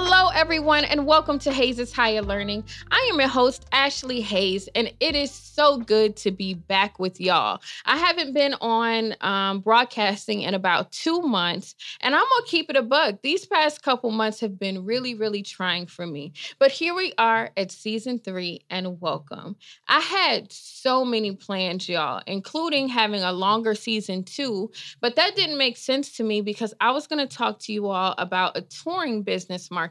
Hello, 0.00 0.28
everyone, 0.32 0.84
and 0.84 1.06
welcome 1.06 1.40
to 1.40 1.52
Hayes' 1.52 1.92
Higher 1.92 2.22
Learning. 2.22 2.62
I 2.92 3.10
am 3.12 3.18
your 3.18 3.28
host, 3.28 3.66
Ashley 3.72 4.20
Hayes, 4.20 4.68
and 4.76 4.92
it 5.00 5.16
is 5.16 5.32
so 5.32 5.78
good 5.78 6.14
to 6.18 6.30
be 6.30 6.54
back 6.54 7.00
with 7.00 7.20
y'all. 7.20 7.60
I 7.84 7.96
haven't 7.96 8.32
been 8.32 8.54
on 8.60 9.16
um, 9.22 9.58
broadcasting 9.58 10.42
in 10.42 10.54
about 10.54 10.92
two 10.92 11.20
months, 11.22 11.74
and 12.00 12.14
I'm 12.14 12.22
gonna 12.22 12.46
keep 12.46 12.70
it 12.70 12.76
a 12.76 12.82
bug. 12.82 13.18
These 13.24 13.46
past 13.46 13.82
couple 13.82 14.12
months 14.12 14.38
have 14.38 14.56
been 14.56 14.84
really, 14.84 15.16
really 15.16 15.42
trying 15.42 15.86
for 15.86 16.06
me. 16.06 16.32
But 16.60 16.70
here 16.70 16.94
we 16.94 17.12
are 17.18 17.50
at 17.56 17.72
season 17.72 18.20
three, 18.20 18.60
and 18.70 19.00
welcome. 19.00 19.56
I 19.88 19.98
had 19.98 20.52
so 20.52 21.04
many 21.04 21.34
plans, 21.34 21.88
y'all, 21.88 22.22
including 22.28 22.86
having 22.86 23.24
a 23.24 23.32
longer 23.32 23.74
season 23.74 24.22
two, 24.22 24.70
but 25.00 25.16
that 25.16 25.34
didn't 25.34 25.58
make 25.58 25.76
sense 25.76 26.12
to 26.18 26.22
me 26.22 26.40
because 26.40 26.72
I 26.80 26.92
was 26.92 27.08
gonna 27.08 27.26
talk 27.26 27.58
to 27.62 27.72
you 27.72 27.88
all 27.88 28.14
about 28.16 28.56
a 28.56 28.62
touring 28.62 29.24
business 29.24 29.72
market. 29.72 29.87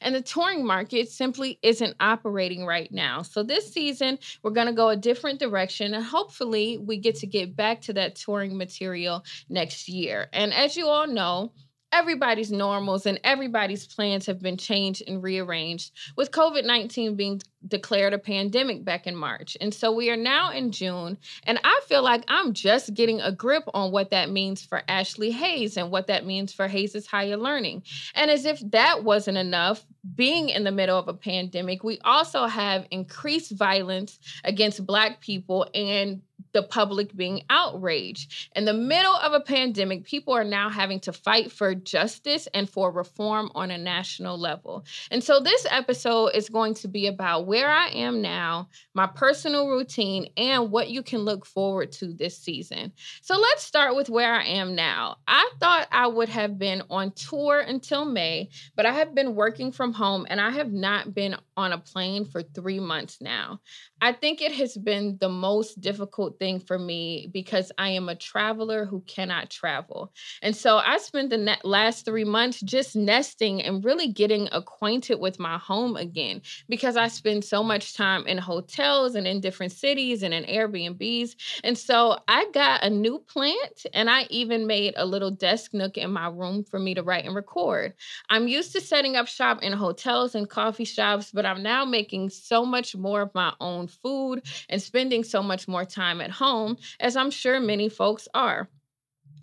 And 0.00 0.14
the 0.14 0.22
touring 0.22 0.66
market 0.66 1.08
simply 1.08 1.58
isn't 1.62 1.96
operating 2.00 2.64
right 2.66 2.90
now. 2.92 3.22
So 3.22 3.42
this 3.42 3.72
season, 3.72 4.18
we're 4.42 4.50
going 4.50 4.66
to 4.66 4.72
go 4.72 4.88
a 4.88 4.96
different 4.96 5.38
direction 5.38 5.94
and 5.94 6.04
hopefully 6.04 6.78
we 6.78 6.98
get 6.98 7.16
to 7.16 7.26
get 7.26 7.56
back 7.56 7.80
to 7.82 7.92
that 7.94 8.16
touring 8.16 8.56
material 8.56 9.24
next 9.48 9.88
year. 9.88 10.28
And 10.32 10.52
as 10.52 10.76
you 10.76 10.86
all 10.86 11.06
know, 11.06 11.52
everybody's 11.92 12.52
normals 12.52 13.06
and 13.06 13.20
everybody's 13.24 13.86
plans 13.86 14.26
have 14.26 14.40
been 14.40 14.56
changed 14.56 15.02
and 15.06 15.22
rearranged 15.22 15.92
with 16.16 16.30
COVID 16.30 16.64
19 16.64 17.16
being 17.16 17.40
declared 17.66 18.12
a 18.12 18.18
pandemic 18.18 18.84
back 18.84 19.06
in 19.06 19.16
March. 19.16 19.56
And 19.60 19.74
so 19.74 19.90
we 19.92 20.10
are 20.10 20.16
now 20.16 20.52
in 20.52 20.70
June, 20.70 21.18
and 21.44 21.58
I 21.64 21.80
feel 21.86 22.02
like 22.02 22.24
I'm 22.28 22.52
just 22.52 22.94
getting 22.94 23.20
a 23.20 23.32
grip 23.32 23.64
on 23.74 23.90
what 23.90 24.10
that 24.10 24.30
means 24.30 24.62
for 24.62 24.82
Ashley 24.88 25.30
Hayes 25.32 25.76
and 25.76 25.90
what 25.90 26.06
that 26.06 26.24
means 26.24 26.52
for 26.52 26.68
Hayes's 26.68 27.06
higher 27.06 27.36
learning. 27.36 27.82
And 28.14 28.30
as 28.30 28.44
if 28.44 28.60
that 28.70 29.02
wasn't 29.04 29.38
enough, 29.38 29.84
being 30.14 30.48
in 30.48 30.64
the 30.64 30.72
middle 30.72 30.98
of 30.98 31.08
a 31.08 31.14
pandemic, 31.14 31.82
we 31.82 31.98
also 32.04 32.46
have 32.46 32.86
increased 32.90 33.52
violence 33.52 34.18
against 34.44 34.86
Black 34.86 35.20
people 35.20 35.66
and 35.74 36.22
the 36.52 36.62
public 36.62 37.14
being 37.16 37.42
outraged. 37.50 38.50
In 38.54 38.64
the 38.64 38.72
middle 38.72 39.14
of 39.14 39.32
a 39.32 39.40
pandemic, 39.40 40.04
people 40.04 40.34
are 40.34 40.44
now 40.44 40.68
having 40.70 41.00
to 41.00 41.12
fight 41.12 41.52
for 41.52 41.74
justice 41.74 42.48
and 42.54 42.68
for 42.68 42.90
reform 42.90 43.50
on 43.54 43.70
a 43.70 43.78
national 43.78 44.38
level. 44.38 44.84
And 45.10 45.22
so 45.22 45.40
this 45.40 45.66
episode 45.70 46.28
is 46.34 46.48
going 46.48 46.74
to 46.74 46.88
be 46.88 47.06
about 47.06 47.46
where 47.46 47.70
I 47.70 47.88
am 47.88 48.22
now, 48.22 48.68
my 48.94 49.06
personal 49.06 49.68
routine, 49.68 50.28
and 50.36 50.70
what 50.70 50.90
you 50.90 51.02
can 51.02 51.20
look 51.20 51.44
forward 51.44 51.92
to 51.92 52.12
this 52.12 52.36
season. 52.38 52.92
So 53.22 53.36
let's 53.36 53.62
start 53.62 53.96
with 53.96 54.08
where 54.08 54.34
I 54.34 54.44
am 54.44 54.74
now. 54.74 55.16
I 55.26 55.50
thought 55.60 55.88
I 55.92 56.06
would 56.06 56.28
have 56.28 56.58
been 56.58 56.82
on 56.90 57.12
tour 57.12 57.60
until 57.60 58.04
May, 58.04 58.48
but 58.76 58.86
I 58.86 58.92
have 58.92 59.14
been 59.14 59.34
working 59.34 59.72
from 59.72 59.92
home 59.92 60.26
and 60.28 60.40
I 60.40 60.50
have 60.50 60.72
not 60.72 61.14
been 61.14 61.36
on 61.56 61.72
a 61.72 61.78
plane 61.78 62.24
for 62.24 62.42
three 62.42 62.80
months 62.80 63.18
now. 63.20 63.60
I 64.00 64.12
think 64.12 64.40
it 64.40 64.52
has 64.52 64.76
been 64.76 65.18
the 65.20 65.28
most 65.28 65.80
difficult 65.80 66.38
thing 66.38 66.47
for 66.56 66.78
me 66.78 67.28
because 67.32 67.70
I 67.76 67.90
am 67.90 68.08
a 68.08 68.14
traveler 68.14 68.86
who 68.86 69.02
cannot 69.02 69.50
travel. 69.50 70.12
And 70.40 70.56
so 70.56 70.78
I 70.78 70.96
spent 70.98 71.30
the 71.30 71.58
last 71.64 72.04
three 72.04 72.24
months 72.24 72.60
just 72.60 72.96
nesting 72.96 73.62
and 73.62 73.84
really 73.84 74.08
getting 74.08 74.48
acquainted 74.52 75.16
with 75.20 75.38
my 75.38 75.58
home 75.58 75.96
again 75.96 76.40
because 76.68 76.96
I 76.96 77.08
spend 77.08 77.44
so 77.44 77.62
much 77.62 77.94
time 77.94 78.26
in 78.26 78.38
hotels 78.38 79.14
and 79.14 79.26
in 79.26 79.40
different 79.40 79.72
cities 79.72 80.22
and 80.22 80.32
in 80.32 80.44
Airbnbs. 80.44 81.34
And 81.64 81.76
so 81.76 82.18
I 82.28 82.46
got 82.54 82.82
a 82.84 82.90
new 82.90 83.18
plant 83.18 83.84
and 83.92 84.08
I 84.08 84.26
even 84.30 84.66
made 84.66 84.94
a 84.96 85.04
little 85.04 85.30
desk 85.30 85.74
nook 85.74 85.98
in 85.98 86.10
my 86.10 86.28
room 86.28 86.64
for 86.64 86.78
me 86.78 86.94
to 86.94 87.02
write 87.02 87.24
and 87.24 87.34
record. 87.34 87.94
I'm 88.30 88.48
used 88.48 88.72
to 88.72 88.80
setting 88.80 89.16
up 89.16 89.26
shop 89.26 89.62
in 89.62 89.72
hotels 89.72 90.34
and 90.34 90.48
coffee 90.48 90.84
shops, 90.84 91.32
but 91.32 91.44
I'm 91.44 91.62
now 91.62 91.84
making 91.84 92.30
so 92.30 92.64
much 92.64 92.94
more 92.94 93.22
of 93.22 93.34
my 93.34 93.52
own 93.60 93.88
food 93.88 94.42
and 94.68 94.80
spending 94.80 95.24
so 95.24 95.42
much 95.42 95.66
more 95.66 95.84
time 95.84 96.20
at 96.20 96.27
home, 96.28 96.76
as 97.00 97.16
I'm 97.16 97.30
sure 97.30 97.60
many 97.60 97.88
folks 97.88 98.28
are. 98.34 98.68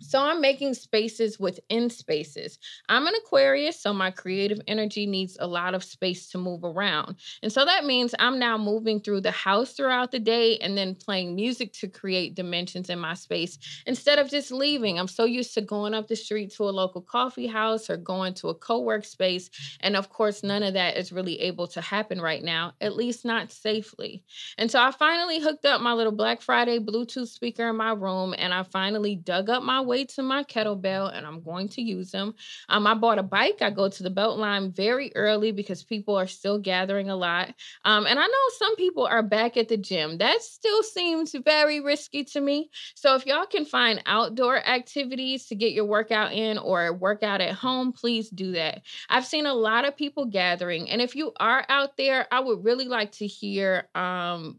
So 0.06 0.20
I'm 0.20 0.40
making 0.40 0.74
spaces 0.74 1.40
within 1.40 1.90
spaces. 1.90 2.58
I'm 2.88 3.06
an 3.08 3.14
Aquarius, 3.24 3.80
so 3.80 3.92
my 3.92 4.12
creative 4.12 4.60
energy 4.68 5.04
needs 5.04 5.36
a 5.40 5.46
lot 5.48 5.74
of 5.74 5.82
space 5.82 6.28
to 6.28 6.38
move 6.38 6.62
around. 6.62 7.16
And 7.42 7.52
so 7.52 7.64
that 7.64 7.84
means 7.84 8.14
I'm 8.20 8.38
now 8.38 8.56
moving 8.56 9.00
through 9.00 9.22
the 9.22 9.32
house 9.32 9.72
throughout 9.72 10.12
the 10.12 10.20
day 10.20 10.58
and 10.58 10.78
then 10.78 10.94
playing 10.94 11.34
music 11.34 11.72
to 11.74 11.88
create 11.88 12.36
dimensions 12.36 12.88
in 12.88 13.00
my 13.00 13.14
space 13.14 13.58
instead 13.84 14.20
of 14.20 14.30
just 14.30 14.52
leaving. 14.52 14.98
I'm 14.98 15.08
so 15.08 15.24
used 15.24 15.54
to 15.54 15.60
going 15.60 15.92
up 15.92 16.06
the 16.06 16.14
street 16.14 16.52
to 16.54 16.64
a 16.64 16.70
local 16.70 17.00
coffee 17.00 17.48
house 17.48 17.90
or 17.90 17.96
going 17.96 18.34
to 18.34 18.48
a 18.48 18.54
co-work 18.54 19.04
space. 19.04 19.50
And 19.80 19.96
of 19.96 20.08
course, 20.08 20.44
none 20.44 20.62
of 20.62 20.74
that 20.74 20.96
is 20.96 21.12
really 21.12 21.40
able 21.40 21.66
to 21.68 21.80
happen 21.80 22.20
right 22.20 22.44
now, 22.44 22.74
at 22.80 22.94
least 22.94 23.24
not 23.24 23.50
safely. 23.50 24.22
And 24.56 24.70
so 24.70 24.80
I 24.80 24.92
finally 24.92 25.40
hooked 25.40 25.64
up 25.64 25.80
my 25.80 25.94
little 25.94 26.12
Black 26.12 26.42
Friday 26.42 26.78
Bluetooth 26.78 27.28
speaker 27.28 27.68
in 27.70 27.76
my 27.76 27.92
room 27.92 28.34
and 28.38 28.54
I 28.54 28.62
finally 28.62 29.16
dug 29.16 29.50
up 29.50 29.62
my 29.62 29.80
weights 29.96 30.18
my 30.18 30.44
kettlebell, 30.44 31.16
and 31.16 31.26
I'm 31.26 31.42
going 31.42 31.68
to 31.70 31.80
use 31.80 32.10
them. 32.10 32.34
Um, 32.68 32.86
I 32.86 32.92
bought 32.92 33.18
a 33.18 33.22
bike. 33.22 33.62
I 33.62 33.70
go 33.70 33.88
to 33.88 34.02
the 34.02 34.10
Beltline 34.10 34.76
very 34.76 35.10
early 35.14 35.52
because 35.52 35.82
people 35.82 36.14
are 36.16 36.26
still 36.26 36.58
gathering 36.58 37.08
a 37.08 37.16
lot. 37.16 37.54
Um, 37.86 38.06
and 38.06 38.18
I 38.18 38.26
know 38.26 38.46
some 38.58 38.76
people 38.76 39.06
are 39.06 39.22
back 39.22 39.56
at 39.56 39.68
the 39.68 39.78
gym. 39.78 40.18
That 40.18 40.42
still 40.42 40.82
seems 40.82 41.34
very 41.44 41.80
risky 41.80 42.24
to 42.24 42.40
me. 42.42 42.68
So 42.94 43.14
if 43.14 43.24
y'all 43.24 43.46
can 43.46 43.64
find 43.64 44.02
outdoor 44.04 44.58
activities 44.58 45.46
to 45.46 45.54
get 45.54 45.72
your 45.72 45.86
workout 45.86 46.34
in 46.34 46.58
or 46.58 46.92
workout 46.92 47.40
at 47.40 47.54
home, 47.54 47.92
please 47.92 48.28
do 48.28 48.52
that. 48.52 48.82
I've 49.08 49.24
seen 49.24 49.46
a 49.46 49.54
lot 49.54 49.86
of 49.86 49.96
people 49.96 50.26
gathering, 50.26 50.90
and 50.90 51.00
if 51.00 51.16
you 51.16 51.32
are 51.40 51.64
out 51.70 51.96
there, 51.96 52.26
I 52.30 52.40
would 52.40 52.64
really 52.64 52.88
like 52.88 53.12
to 53.12 53.26
hear 53.26 53.88
um, 53.94 54.58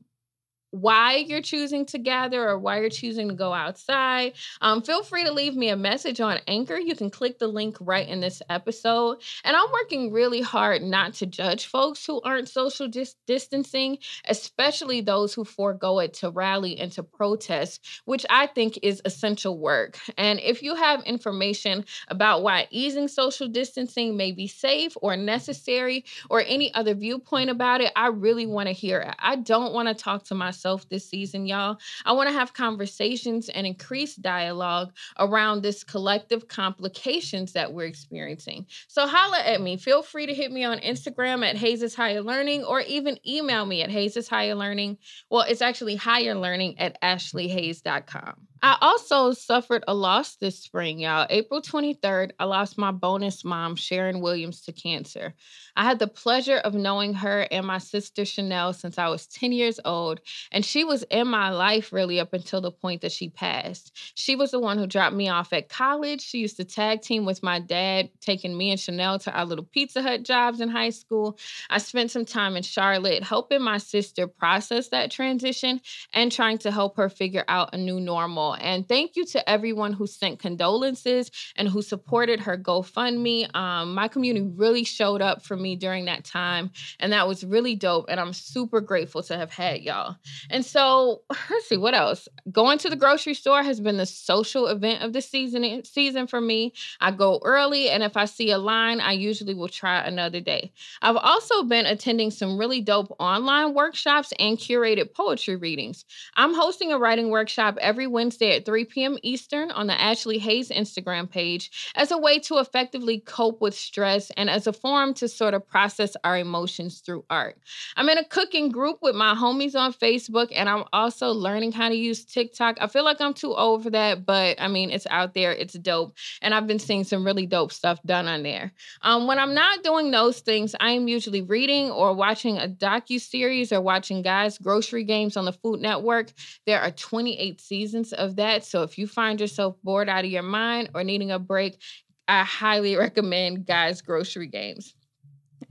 why 0.81 1.17
you're 1.17 1.41
choosing 1.41 1.85
to 1.87 1.97
gather 1.97 2.47
or 2.47 2.57
why 2.57 2.79
you're 2.79 2.89
choosing 2.89 3.29
to 3.29 3.33
go 3.33 3.53
outside, 3.53 4.33
um, 4.61 4.81
feel 4.81 5.03
free 5.03 5.23
to 5.23 5.31
leave 5.31 5.55
me 5.55 5.69
a 5.69 5.75
message 5.75 6.21
on 6.21 6.39
Anchor. 6.47 6.77
You 6.77 6.95
can 6.95 7.09
click 7.09 7.39
the 7.39 7.47
link 7.47 7.77
right 7.79 8.07
in 8.07 8.19
this 8.19 8.41
episode. 8.49 9.17
And 9.43 9.55
I'm 9.55 9.71
working 9.71 10.11
really 10.11 10.41
hard 10.41 10.81
not 10.81 11.13
to 11.15 11.25
judge 11.25 11.67
folks 11.67 12.05
who 12.05 12.21
aren't 12.21 12.49
social 12.49 12.87
dis- 12.87 13.15
distancing, 13.25 13.97
especially 14.27 15.01
those 15.01 15.33
who 15.33 15.43
forego 15.43 15.99
it 15.99 16.13
to 16.15 16.29
rally 16.29 16.77
and 16.79 16.91
to 16.93 17.03
protest, 17.03 17.85
which 18.05 18.25
I 18.29 18.47
think 18.47 18.79
is 18.83 19.01
essential 19.05 19.57
work. 19.57 19.99
And 20.17 20.39
if 20.39 20.61
you 20.61 20.75
have 20.75 21.03
information 21.03 21.85
about 22.07 22.43
why 22.43 22.67
easing 22.69 23.07
social 23.07 23.47
distancing 23.47 24.17
may 24.17 24.31
be 24.31 24.47
safe 24.47 24.95
or 25.01 25.15
necessary 25.15 26.05
or 26.29 26.41
any 26.41 26.73
other 26.73 26.93
viewpoint 26.93 27.49
about 27.49 27.81
it, 27.81 27.91
I 27.95 28.07
really 28.07 28.45
want 28.45 28.67
to 28.67 28.73
hear 28.73 28.99
it. 28.99 29.15
I 29.19 29.37
don't 29.37 29.73
want 29.73 29.87
to 29.87 29.93
talk 29.93 30.23
to 30.25 30.35
myself 30.35 30.66
myself 30.67 30.89
this 30.89 31.09
season, 31.09 31.45
y'all. 31.45 31.77
I 32.05 32.11
want 32.11 32.29
to 32.29 32.33
have 32.33 32.53
conversations 32.53 33.49
and 33.49 33.65
increase 33.65 34.15
dialogue 34.15 34.91
around 35.17 35.61
this 35.61 35.83
collective 35.83 36.47
complications 36.47 37.53
that 37.53 37.71
we're 37.71 37.85
experiencing. 37.85 38.65
So 38.87 39.07
holla 39.07 39.39
at 39.39 39.61
me. 39.61 39.77
Feel 39.77 40.01
free 40.01 40.25
to 40.25 40.33
hit 40.33 40.51
me 40.51 40.63
on 40.63 40.79
Instagram 40.79 41.47
at 41.47 41.55
Hayes 41.55 41.95
Higher 41.95 42.21
Learning 42.21 42.63
or 42.63 42.81
even 42.81 43.17
email 43.25 43.65
me 43.65 43.81
at 43.81 43.89
Hayes 43.89 44.27
Higher 44.27 44.55
Learning. 44.55 44.97
Well, 45.29 45.45
it's 45.47 45.61
actually 45.61 45.95
higher 45.95 46.35
learning 46.35 46.79
at 46.79 47.01
ashleyhayes.com. 47.01 48.46
I 48.61 48.77
also 48.81 49.33
suffered 49.33 49.83
a 49.87 49.93
loss 49.93 50.35
this 50.35 50.59
spring, 50.59 50.99
y'all. 50.99 51.27
April 51.29 51.61
23rd, 51.61 52.31
I 52.39 52.45
lost 52.45 52.77
my 52.77 52.91
bonus 52.91 53.45
mom, 53.45 53.75
Sharon 53.75 54.19
Williams, 54.19 54.61
to 54.61 54.71
cancer. 54.71 55.35
I 55.75 55.83
had 55.83 55.99
the 55.99 56.07
pleasure 56.07 56.57
of 56.57 56.73
knowing 56.73 57.13
her 57.15 57.47
and 57.51 57.67
my 57.67 57.77
sister 57.77 58.25
Chanel 58.25 58.73
since 58.73 58.97
I 58.97 59.09
was 59.09 59.27
10 59.27 59.51
years 59.51 59.79
old, 59.85 60.21
and 60.51 60.65
she 60.65 60.83
was 60.83 61.03
in 61.03 61.27
my 61.27 61.49
life 61.49 61.93
really 61.93 62.19
up 62.19 62.33
until 62.33 62.61
the 62.61 62.71
point 62.71 63.01
that 63.01 63.11
she 63.11 63.29
passed. 63.29 63.95
She 64.15 64.35
was 64.35 64.51
the 64.51 64.59
one 64.59 64.77
who 64.79 64.87
dropped 64.87 65.15
me 65.15 65.29
off 65.29 65.53
at 65.53 65.69
college. 65.69 66.21
She 66.21 66.39
used 66.39 66.57
to 66.57 66.65
tag 66.65 67.01
team 67.01 67.25
with 67.25 67.43
my 67.43 67.59
dad, 67.59 68.09
taking 68.21 68.57
me 68.57 68.71
and 68.71 68.79
Chanel 68.79 69.19
to 69.19 69.31
our 69.31 69.45
little 69.45 69.65
Pizza 69.65 70.01
Hut 70.01 70.23
jobs 70.23 70.61
in 70.61 70.69
high 70.69 70.89
school. 70.89 71.37
I 71.69 71.77
spent 71.77 72.09
some 72.11 72.25
time 72.25 72.57
in 72.57 72.63
Charlotte 72.63 73.23
helping 73.23 73.61
my 73.61 73.77
sister 73.77 74.25
process 74.25 74.87
that 74.89 75.11
transition 75.11 75.81
and 76.13 76.31
trying 76.31 76.57
to 76.59 76.71
help 76.71 76.97
her 76.97 77.09
figure 77.09 77.45
out 77.47 77.73
a 77.73 77.77
new 77.77 77.99
normal 77.99 78.46
and 78.55 78.87
thank 78.87 79.15
you 79.15 79.25
to 79.27 79.49
everyone 79.49 79.93
who 79.93 80.07
sent 80.07 80.39
condolences 80.39 81.31
and 81.55 81.67
who 81.67 81.81
supported 81.81 82.39
her 82.41 82.57
GoFundMe. 82.57 83.53
Um, 83.55 83.93
my 83.93 84.07
community 84.07 84.47
really 84.55 84.83
showed 84.83 85.21
up 85.21 85.43
for 85.43 85.55
me 85.55 85.75
during 85.75 86.05
that 86.05 86.23
time, 86.23 86.71
and 86.99 87.11
that 87.13 87.27
was 87.27 87.43
really 87.43 87.75
dope. 87.75 88.05
And 88.09 88.19
I'm 88.19 88.33
super 88.33 88.81
grateful 88.81 89.23
to 89.23 89.37
have 89.37 89.51
had 89.51 89.81
y'all. 89.81 90.15
And 90.49 90.65
so, 90.65 91.21
let's 91.49 91.67
see 91.67 91.77
what 91.77 91.93
else. 91.93 92.27
Going 92.51 92.77
to 92.79 92.89
the 92.89 92.95
grocery 92.95 93.33
store 93.33 93.63
has 93.63 93.79
been 93.79 93.97
the 93.97 94.05
social 94.05 94.67
event 94.67 95.03
of 95.03 95.13
the 95.13 95.21
season 95.21 95.83
season 95.83 96.27
for 96.27 96.39
me. 96.39 96.73
I 97.01 97.11
go 97.11 97.41
early, 97.43 97.89
and 97.89 98.03
if 98.03 98.15
I 98.15 98.25
see 98.25 98.51
a 98.51 98.57
line, 98.57 99.01
I 99.01 99.13
usually 99.13 99.53
will 99.53 99.67
try 99.67 99.99
another 99.99 100.39
day. 100.39 100.71
I've 101.01 101.17
also 101.17 101.63
been 101.63 101.85
attending 101.85 102.31
some 102.31 102.57
really 102.57 102.81
dope 102.81 103.15
online 103.19 103.73
workshops 103.73 104.33
and 104.39 104.57
curated 104.57 105.13
poetry 105.13 105.55
readings. 105.55 106.05
I'm 106.35 106.53
hosting 106.53 106.91
a 106.91 106.97
writing 106.97 107.29
workshop 107.29 107.77
every 107.81 108.07
Wednesday 108.07 108.36
Wednesday 108.37 108.57
at 108.57 108.65
3 108.65 108.85
p.m. 108.85 109.17
Eastern 109.23 109.71
on 109.71 109.87
the 109.87 109.99
Ashley 109.99 110.37
Hayes 110.37 110.69
Instagram 110.69 111.27
page 111.27 111.91
as 111.95 112.11
a 112.11 112.17
way 112.19 112.37
to 112.39 112.59
effectively 112.59 113.19
cope 113.19 113.61
with 113.61 113.73
stress 113.73 114.31
and 114.37 114.47
as 114.47 114.67
a 114.67 114.73
forum 114.73 115.15
to 115.15 115.27
sort 115.27 115.55
of 115.55 115.67
process 115.67 116.15
our 116.23 116.37
emotions 116.37 116.99
through 116.99 117.25
art. 117.31 117.57
I'm 117.95 118.09
in 118.09 118.19
a 118.19 118.23
cooking 118.23 118.69
group 118.69 118.99
with 119.01 119.15
my 119.15 119.33
homies 119.33 119.75
on 119.75 119.91
Facebook, 119.91 120.51
and 120.53 120.69
I'm 120.69 120.83
also 120.93 121.31
learning 121.31 121.71
how 121.71 121.89
to 121.89 121.95
use 121.95 122.25
TikTok. 122.25 122.77
I 122.79 122.85
feel 122.85 123.03
like 123.03 123.19
I'm 123.19 123.33
too 123.33 123.55
old 123.55 123.81
for 123.83 123.89
that, 123.89 124.23
but 124.23 124.61
I 124.61 124.67
mean, 124.67 124.91
it's 124.91 125.07
out 125.09 125.33
there, 125.33 125.51
it's 125.51 125.73
dope. 125.73 126.15
And 126.43 126.53
I've 126.53 126.67
been 126.67 126.79
seeing 126.79 127.05
some 127.05 127.25
really 127.25 127.47
dope 127.47 127.71
stuff 127.71 127.99
done 128.05 128.27
on 128.27 128.43
there. 128.43 128.71
Um, 129.01 129.25
when 129.25 129.39
I'm 129.39 129.55
not 129.55 129.83
doing 129.83 130.11
those 130.11 130.41
things, 130.41 130.75
I 130.79 130.91
am 130.91 131.07
usually 131.07 131.41
reading 131.41 131.89
or 131.89 132.13
watching 132.13 132.59
a 132.59 132.67
docu 132.67 133.19
series 133.19 133.73
or 133.73 133.81
watching 133.81 134.21
guys' 134.21 134.59
grocery 134.59 135.05
games 135.05 135.37
on 135.37 135.45
the 135.45 135.53
Food 135.53 135.81
Network. 135.81 136.33
There 136.67 136.79
are 136.79 136.91
28 136.91 137.59
seasons 137.59 138.13
of 138.13 138.26
that. 138.35 138.63
So 138.65 138.83
if 138.83 138.97
you 138.97 139.07
find 139.07 139.39
yourself 139.39 139.75
bored 139.83 140.09
out 140.09 140.25
of 140.25 140.31
your 140.31 140.43
mind 140.43 140.89
or 140.93 141.03
needing 141.03 141.31
a 141.31 141.39
break, 141.39 141.81
I 142.27 142.43
highly 142.43 142.95
recommend 142.97 143.65
Guys 143.65 144.01
Grocery 144.01 144.47
Games. 144.47 144.93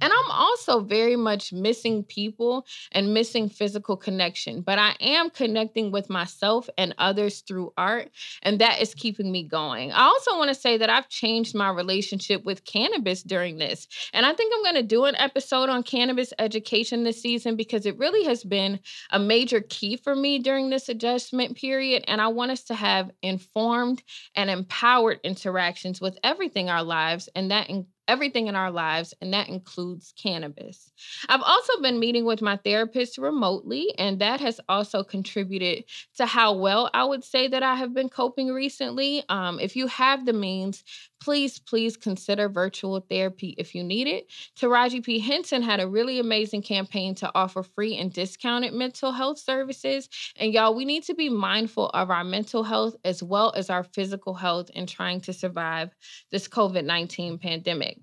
And 0.01 0.13
I'm 0.13 0.31
also 0.31 0.81
very 0.81 1.17
much 1.17 1.53
missing 1.53 2.05
people 2.05 2.67
and 2.93 3.15
missing 3.15 3.49
physical 3.49 3.97
connection, 3.97 4.61
but 4.61 4.79
I 4.79 4.95
am 5.01 5.31
connecting 5.31 5.91
with 5.91 6.11
myself 6.11 6.69
and 6.77 6.95
others 6.99 7.41
through 7.41 7.73
art, 7.79 8.11
and 8.43 8.59
that 8.61 8.81
is 8.81 8.95
keeping 8.95 9.33
me 9.33 9.43
going. 9.43 9.93
I 9.93 10.03
also 10.03 10.37
want 10.37 10.49
to 10.49 10.55
say 10.55 10.77
that 10.77 10.91
I've 10.91 11.09
changed 11.09 11.55
my 11.55 11.71
relationship 11.71 12.45
with 12.45 12.65
cannabis 12.65 13.23
during 13.23 13.57
this, 13.59 13.89
and 14.13 14.27
I 14.27 14.35
think 14.35 14.53
I'm 14.55 14.63
going 14.63 14.75
to 14.75 14.83
do 14.83 15.07
an 15.07 15.17
episode 15.17 15.71
on 15.71 15.83
cannabis 15.83 16.33
education 16.39 17.05
this 17.05 17.23
season 17.23 17.57
because 17.57 17.87
it 17.87 17.99
really 17.99 18.25
has 18.27 18.45
been 18.45 18.81
a 19.11 19.19
major 19.19 19.61
key 19.61 19.97
for 19.97 20.15
me 20.15 20.39
during 20.39 20.69
this 20.69 20.89
adjustment 20.89 21.57
period, 21.57 22.05
and 22.07 22.21
I 22.21 22.29
want 22.29 22.51
us 22.51 22.65
to 22.65 22.75
have 22.75 23.11
informed 23.23 24.03
and 24.35 24.51
empowered 24.51 25.21
interactions 25.25 26.01
with 26.01 26.19
everything 26.23 26.69
our 26.69 26.83
lives, 26.83 27.29
and 27.35 27.51
that 27.51 27.71
everything 28.09 28.47
in 28.47 28.57
our 28.57 28.71
lives, 28.71 29.15
and 29.21 29.33
that 29.33 29.49
includes 29.49 30.13
cannabis. 30.17 30.93
I've 31.29 31.43
also 31.43 31.81
been 31.81 31.99
meeting 31.99 32.25
with 32.25 32.43
my 32.43 32.57
therapist 32.57 33.19
remotely, 33.19 33.93
and 33.99 34.21
that 34.21 34.41
has 34.41 34.61
also 34.69 35.03
contributed 35.03 35.85
to 36.17 36.27
how 36.27 36.55
well 36.55 36.91
I 36.95 37.05
would 37.05 37.25
say 37.25 37.49
that 37.49 37.63
I 37.63 37.75
have 37.75 37.95
been 37.95 38.09
coping 38.09 38.49
recently. 38.49 39.25
Um, 39.29 39.59
if 39.61 39.77
you 39.77 39.87
have 39.89 40.27
the 40.27 40.33
means, 40.33 40.85
please, 41.21 41.59
please 41.59 41.97
consider 41.97 42.49
virtual 42.49 43.01
therapy 43.01 43.55
if 43.59 43.75
you 43.75 43.83
need 43.83 44.07
it. 44.07 44.31
Taraji 44.59 45.05
P. 45.05 45.19
Henson 45.19 45.63
had 45.63 45.81
a 45.81 45.89
really 45.89 46.19
amazing 46.19 46.63
campaign 46.63 47.15
to 47.17 47.31
offer 47.35 47.63
free 47.63 47.97
and 47.97 48.13
discounted 48.13 48.73
mental 48.73 49.13
health 49.13 49.39
services. 49.39 50.09
And 50.37 50.53
y'all, 50.53 50.75
we 50.75 50.85
need 50.85 51.05
to 51.05 51.15
be 51.15 51.29
mindful 51.29 51.91
of 51.91 52.11
our 52.11 52.25
mental 52.25 52.63
health 52.63 52.97
as 53.05 53.23
well 53.23 53.53
as 53.57 53.71
our 53.71 53.85
physical 53.85 54.35
health 54.35 54.71
in 54.71 54.87
trying 54.87 55.21
to 55.23 55.33
survive 55.33 55.91
this 56.31 56.49
COVID 56.49 56.85
19 56.85 57.39
pandemic. 57.39 57.99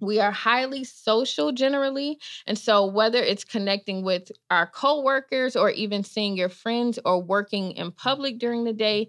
We 0.00 0.18
are 0.18 0.30
highly 0.30 0.84
social 0.84 1.52
generally. 1.52 2.18
And 2.46 2.58
so, 2.58 2.86
whether 2.86 3.18
it's 3.18 3.44
connecting 3.44 4.02
with 4.02 4.32
our 4.50 4.66
coworkers 4.66 5.56
or 5.56 5.70
even 5.70 6.02
seeing 6.02 6.36
your 6.36 6.48
friends 6.48 6.98
or 7.04 7.22
working 7.22 7.72
in 7.72 7.92
public 7.92 8.38
during 8.38 8.64
the 8.64 8.72
day, 8.72 9.08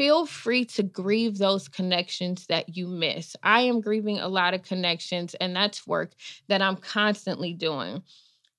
feel 0.00 0.24
free 0.24 0.64
to 0.64 0.82
grieve 0.82 1.36
those 1.36 1.68
connections 1.68 2.46
that 2.46 2.74
you 2.74 2.86
miss. 2.86 3.36
I 3.42 3.60
am 3.60 3.82
grieving 3.82 4.18
a 4.18 4.28
lot 4.28 4.54
of 4.54 4.62
connections, 4.62 5.34
and 5.34 5.54
that's 5.54 5.86
work 5.86 6.12
that 6.48 6.62
I'm 6.62 6.76
constantly 6.76 7.52
doing. 7.52 8.02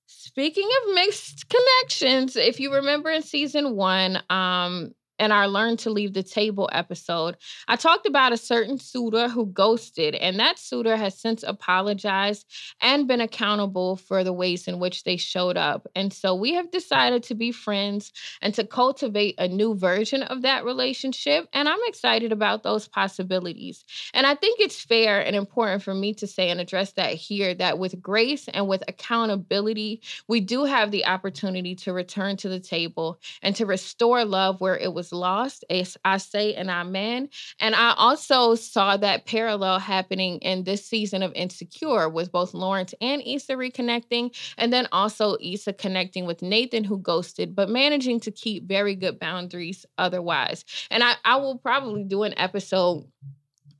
Speaking 0.06 0.68
of 0.68 0.94
mixed 0.94 1.46
connections, 1.48 2.36
if 2.36 2.60
you 2.60 2.72
remember 2.72 3.10
in 3.10 3.22
season 3.22 3.74
one, 3.74 4.22
um, 4.30 4.94
and 5.22 5.32
our 5.32 5.46
Learn 5.46 5.76
to 5.76 5.90
Leave 5.90 6.14
the 6.14 6.24
Table 6.24 6.68
episode, 6.72 7.36
I 7.68 7.76
talked 7.76 8.06
about 8.06 8.32
a 8.32 8.36
certain 8.36 8.76
suitor 8.76 9.28
who 9.28 9.46
ghosted, 9.46 10.16
and 10.16 10.40
that 10.40 10.58
suitor 10.58 10.96
has 10.96 11.16
since 11.16 11.44
apologized 11.44 12.44
and 12.80 13.06
been 13.06 13.20
accountable 13.20 13.94
for 13.94 14.24
the 14.24 14.32
ways 14.32 14.66
in 14.66 14.80
which 14.80 15.04
they 15.04 15.16
showed 15.16 15.56
up. 15.56 15.86
And 15.94 16.12
so 16.12 16.34
we 16.34 16.54
have 16.54 16.72
decided 16.72 17.22
to 17.24 17.36
be 17.36 17.52
friends 17.52 18.10
and 18.40 18.52
to 18.54 18.66
cultivate 18.66 19.36
a 19.38 19.46
new 19.46 19.76
version 19.76 20.24
of 20.24 20.42
that 20.42 20.64
relationship. 20.64 21.48
And 21.52 21.68
I'm 21.68 21.78
excited 21.86 22.32
about 22.32 22.64
those 22.64 22.88
possibilities. 22.88 23.84
And 24.12 24.26
I 24.26 24.34
think 24.34 24.58
it's 24.58 24.80
fair 24.80 25.24
and 25.24 25.36
important 25.36 25.84
for 25.84 25.94
me 25.94 26.14
to 26.14 26.26
say 26.26 26.50
and 26.50 26.60
address 26.60 26.94
that 26.94 27.14
here 27.14 27.54
that 27.54 27.78
with 27.78 28.02
grace 28.02 28.48
and 28.48 28.66
with 28.66 28.82
accountability, 28.88 30.02
we 30.26 30.40
do 30.40 30.64
have 30.64 30.90
the 30.90 31.06
opportunity 31.06 31.76
to 31.76 31.92
return 31.92 32.36
to 32.38 32.48
the 32.48 32.58
table 32.58 33.20
and 33.40 33.54
to 33.54 33.66
restore 33.66 34.24
love 34.24 34.60
where 34.60 34.76
it 34.76 34.92
was 34.92 35.11
lost, 35.12 35.64
as 35.70 35.96
I 36.04 36.16
say 36.18 36.54
and 36.54 36.70
Amen. 36.70 37.28
And 37.60 37.74
I 37.74 37.94
also 37.96 38.54
saw 38.54 38.96
that 38.96 39.26
parallel 39.26 39.78
happening 39.78 40.38
in 40.38 40.64
this 40.64 40.84
season 40.86 41.22
of 41.22 41.32
Insecure 41.34 42.08
with 42.08 42.32
both 42.32 42.54
Lawrence 42.54 42.94
and 43.00 43.22
Issa 43.24 43.54
reconnecting, 43.54 44.34
and 44.58 44.72
then 44.72 44.88
also 44.92 45.36
Issa 45.40 45.74
connecting 45.74 46.26
with 46.26 46.42
Nathan, 46.42 46.84
who 46.84 46.98
ghosted, 46.98 47.54
but 47.54 47.68
managing 47.68 48.20
to 48.20 48.30
keep 48.30 48.66
very 48.68 48.94
good 48.94 49.18
boundaries 49.18 49.86
otherwise. 49.98 50.64
And 50.90 51.02
I, 51.02 51.14
I 51.24 51.36
will 51.36 51.58
probably 51.58 52.04
do 52.04 52.22
an 52.22 52.34
episode 52.38 53.06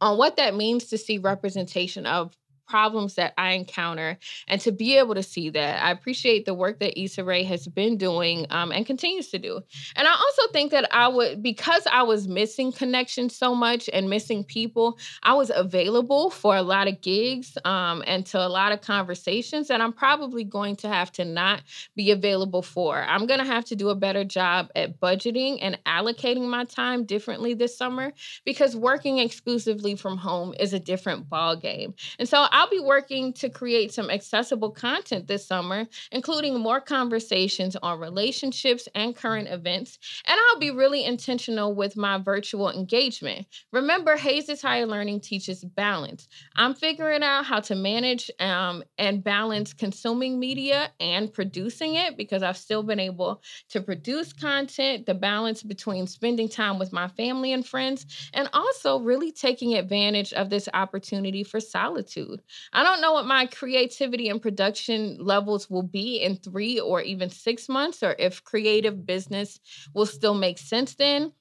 on 0.01 0.19
what 0.19 0.37
that 0.37 0.55
means 0.55 0.87
to 0.87 0.99
see 0.99 1.19
representation 1.19 2.07
of 2.07 2.37
problems 2.73 3.17
that 3.17 3.35
I 3.37 3.53
encounter 3.53 4.17
and 4.49 4.59
to 4.63 4.73
be 4.73 4.97
able 4.97 5.15
to 5.15 5.23
see 5.23 5.51
that. 5.51 5.85
I 5.85 5.91
appreciate 5.91 6.47
the 6.47 6.55
work 6.55 6.79
that 6.79 6.99
Issa 6.99 7.23
Rae 7.23 7.43
has 7.43 7.69
been 7.69 7.99
doing 7.99 8.47
um, 8.49 8.73
and 8.73 8.87
continues 8.87 9.29
to 9.29 9.39
do. 9.39 9.61
And 9.95 10.09
I 10.09 10.11
also 10.11 10.51
think 10.55 10.71
that 10.71 10.89
I 10.91 11.07
would, 11.07 11.43
because 11.43 11.87
I 11.93 12.03
was 12.03 12.27
missing 12.27 12.73
connection 12.73 13.29
so 13.29 13.55
much 13.55 13.91
and 13.93 14.09
missing 14.09 14.43
people, 14.43 14.99
I 15.23 15.35
was 15.35 15.53
available 15.55 16.31
for 16.31 16.57
a 16.57 16.63
lot 16.63 16.89
of 16.89 17.03
gigs 17.03 17.59
um, 17.67 18.03
and 18.07 18.25
to 18.27 18.39
a 18.39 18.49
lot 18.49 18.73
of 18.73 18.81
conversations 18.81 19.69
that 19.69 19.83
I'm 19.83 19.93
probably 19.93 20.43
going 20.43 20.77
to 20.77 20.89
have 20.89 21.13
to 21.13 21.27
not 21.27 21.61
be 21.95 22.11
available 22.11 22.63
for. 22.63 23.03
I'm 23.03 23.27
going 23.27 23.41
to 23.41 23.45
have 23.45 23.67
to 23.67 23.77
do 23.77 23.91
a 23.91 23.95
better 23.95 24.25
job 24.25 24.71
at 24.75 24.99
budgeting 24.99 25.59
and 25.61 25.79
allocating 25.85 26.49
my 26.49 26.65
time 26.65 27.05
differently 27.05 27.53
this 27.53 27.77
summer 27.77 28.15
because 28.47 28.75
working 28.75 29.19
exclusively 29.19 29.95
from 29.95 30.17
home 30.17 30.55
is 30.59 30.73
a 30.73 30.81
different 30.81 31.29
ball 31.29 31.55
game. 31.55 31.93
And 32.19 32.27
so 32.27 32.47
I 32.51 32.62
I'll 32.63 32.71
be 32.71 32.79
working 32.79 33.33
to 33.35 33.51
create 33.51 33.93
some 33.93 34.09
accessible 34.09 34.71
content 34.71 35.27
this 35.27 35.45
summer, 35.45 35.89
including 36.13 36.61
more 36.61 36.81
conversations 36.81 37.75
on 37.75 37.99
relationships 37.99 38.89
and 38.95 39.17
current 39.17 39.49
events. 39.49 39.99
And 40.29 40.39
I'll 40.39 40.61
be 40.61 40.71
really 40.71 41.05
intentional 41.05 41.75
with 41.75 41.97
my 41.97 42.19
virtual 42.19 42.71
engagement. 42.71 43.49
Remember, 43.73 44.17
Hayes' 44.17 44.63
Higher 44.63 44.87
Learning 44.87 45.19
teaches 45.19 45.65
balance. 45.65 46.29
I'm 46.55 46.75
figuring 46.75 47.25
out 47.25 47.47
how 47.47 47.59
to 47.59 47.75
manage 47.75 48.31
um, 48.39 48.85
and 48.97 49.25
balance 49.25 49.73
consuming 49.73 50.39
media 50.39 50.93
and 51.01 51.35
producing 51.35 51.97
it 51.97 52.17
because 52.17 52.45
I've 52.45 52.57
still 52.57 52.85
been 52.85 53.01
able 53.01 53.43
to 53.71 53.81
produce 53.81 54.33
content, 54.33 55.07
the 55.07 55.15
balance 55.15 55.65
between 55.65 56.07
spending 56.07 56.49
time 56.49 56.79
with 56.79 56.93
my 56.93 57.09
family 57.09 57.53
and 57.53 57.67
friends, 57.67 58.07
and 58.33 58.49
also 58.53 59.01
really 59.01 59.33
taking 59.33 59.75
advantage 59.75 60.33
of 60.33 60.49
this 60.49 60.69
opportunity 60.73 61.43
for 61.43 61.59
solitude. 61.59 62.41
I 62.73 62.83
don't 62.85 63.01
know 63.01 63.13
what 63.13 63.27
my 63.27 63.47
creativity 63.47 64.29
and 64.29 64.41
production 64.43 65.19
levels 65.21 65.69
will 65.71 65.83
be 65.83 66.17
in 66.19 66.37
three 66.37 66.81
or 66.81 67.01
even 67.03 67.31
six 67.31 67.69
months, 67.69 68.03
or 68.03 68.15
if 68.19 68.45
creative 68.45 69.07
business 69.07 69.61
will 69.95 70.07
still 70.07 70.35
make 70.35 70.59
sense 70.59 70.95
then. 70.95 71.33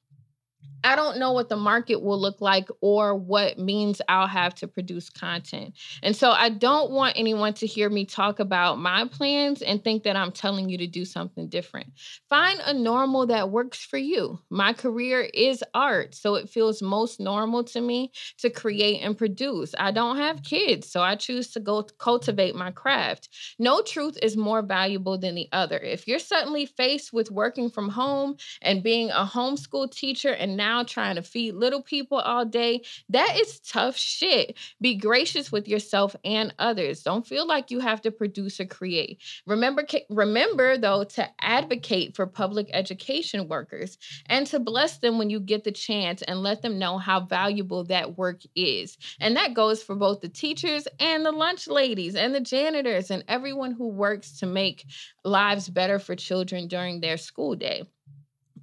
I 0.83 0.95
don't 0.95 1.19
know 1.19 1.31
what 1.31 1.49
the 1.49 1.57
market 1.57 2.01
will 2.01 2.19
look 2.19 2.41
like 2.41 2.69
or 2.81 3.15
what 3.15 3.59
means 3.59 4.01
I'll 4.07 4.27
have 4.27 4.55
to 4.55 4.67
produce 4.67 5.09
content. 5.09 5.75
And 6.01 6.15
so 6.15 6.31
I 6.31 6.49
don't 6.49 6.91
want 6.91 7.17
anyone 7.17 7.53
to 7.55 7.67
hear 7.67 7.89
me 7.89 8.05
talk 8.05 8.39
about 8.39 8.79
my 8.79 9.05
plans 9.05 9.61
and 9.61 9.83
think 9.83 10.03
that 10.03 10.15
I'm 10.15 10.31
telling 10.31 10.69
you 10.69 10.77
to 10.79 10.87
do 10.87 11.05
something 11.05 11.49
different. 11.49 11.91
Find 12.29 12.59
a 12.65 12.73
normal 12.73 13.27
that 13.27 13.51
works 13.51 13.83
for 13.83 13.97
you. 13.97 14.39
My 14.49 14.73
career 14.73 15.29
is 15.33 15.63
art, 15.73 16.15
so 16.15 16.35
it 16.35 16.49
feels 16.49 16.81
most 16.81 17.19
normal 17.19 17.63
to 17.65 17.81
me 17.81 18.11
to 18.39 18.49
create 18.49 19.01
and 19.01 19.17
produce. 19.17 19.73
I 19.77 19.91
don't 19.91 20.17
have 20.17 20.43
kids, 20.43 20.89
so 20.89 21.01
I 21.01 21.15
choose 21.15 21.51
to 21.51 21.59
go 21.59 21.83
cultivate 21.99 22.55
my 22.55 22.71
craft. 22.71 23.29
No 23.59 23.81
truth 23.81 24.17
is 24.21 24.37
more 24.37 24.61
valuable 24.61 25.17
than 25.17 25.35
the 25.35 25.49
other. 25.51 25.77
If 25.77 26.07
you're 26.07 26.19
suddenly 26.19 26.65
faced 26.65 27.13
with 27.13 27.29
working 27.29 27.69
from 27.69 27.89
home 27.89 28.37
and 28.61 28.83
being 28.83 29.09
a 29.11 29.25
homeschool 29.25 29.91
teacher 29.91 30.31
and 30.31 30.57
now 30.57 30.70
trying 30.79 31.15
to 31.15 31.21
feed 31.21 31.53
little 31.55 31.81
people 31.81 32.19
all 32.19 32.45
day. 32.45 32.81
That 33.09 33.37
is 33.39 33.59
tough 33.59 33.97
shit. 33.97 34.57
Be 34.79 34.95
gracious 34.95 35.51
with 35.51 35.67
yourself 35.67 36.15
and 36.23 36.53
others. 36.59 37.03
Don't 37.03 37.27
feel 37.27 37.45
like 37.45 37.71
you 37.71 37.79
have 37.79 38.01
to 38.01 38.11
produce 38.11 38.59
or 38.59 38.65
create. 38.65 39.21
Remember 39.45 39.85
remember 40.09 40.77
though 40.77 41.03
to 41.03 41.27
advocate 41.39 42.15
for 42.15 42.25
public 42.25 42.69
education 42.73 43.47
workers 43.47 43.97
and 44.27 44.47
to 44.47 44.59
bless 44.59 44.97
them 44.97 45.17
when 45.17 45.29
you 45.29 45.39
get 45.39 45.63
the 45.63 45.71
chance 45.71 46.21
and 46.23 46.41
let 46.41 46.61
them 46.61 46.79
know 46.79 46.97
how 46.97 47.19
valuable 47.19 47.83
that 47.85 48.17
work 48.17 48.41
is. 48.55 48.97
And 49.19 49.35
that 49.35 49.53
goes 49.53 49.83
for 49.83 49.95
both 49.95 50.21
the 50.21 50.29
teachers 50.29 50.87
and 50.99 51.25
the 51.25 51.31
lunch 51.31 51.67
ladies 51.67 52.15
and 52.15 52.33
the 52.33 52.39
janitors 52.41 53.11
and 53.11 53.23
everyone 53.27 53.71
who 53.71 53.87
works 53.87 54.39
to 54.39 54.45
make 54.45 54.85
lives 55.23 55.69
better 55.69 55.99
for 55.99 56.15
children 56.15 56.67
during 56.67 57.01
their 57.01 57.17
school 57.17 57.55
day. 57.55 57.83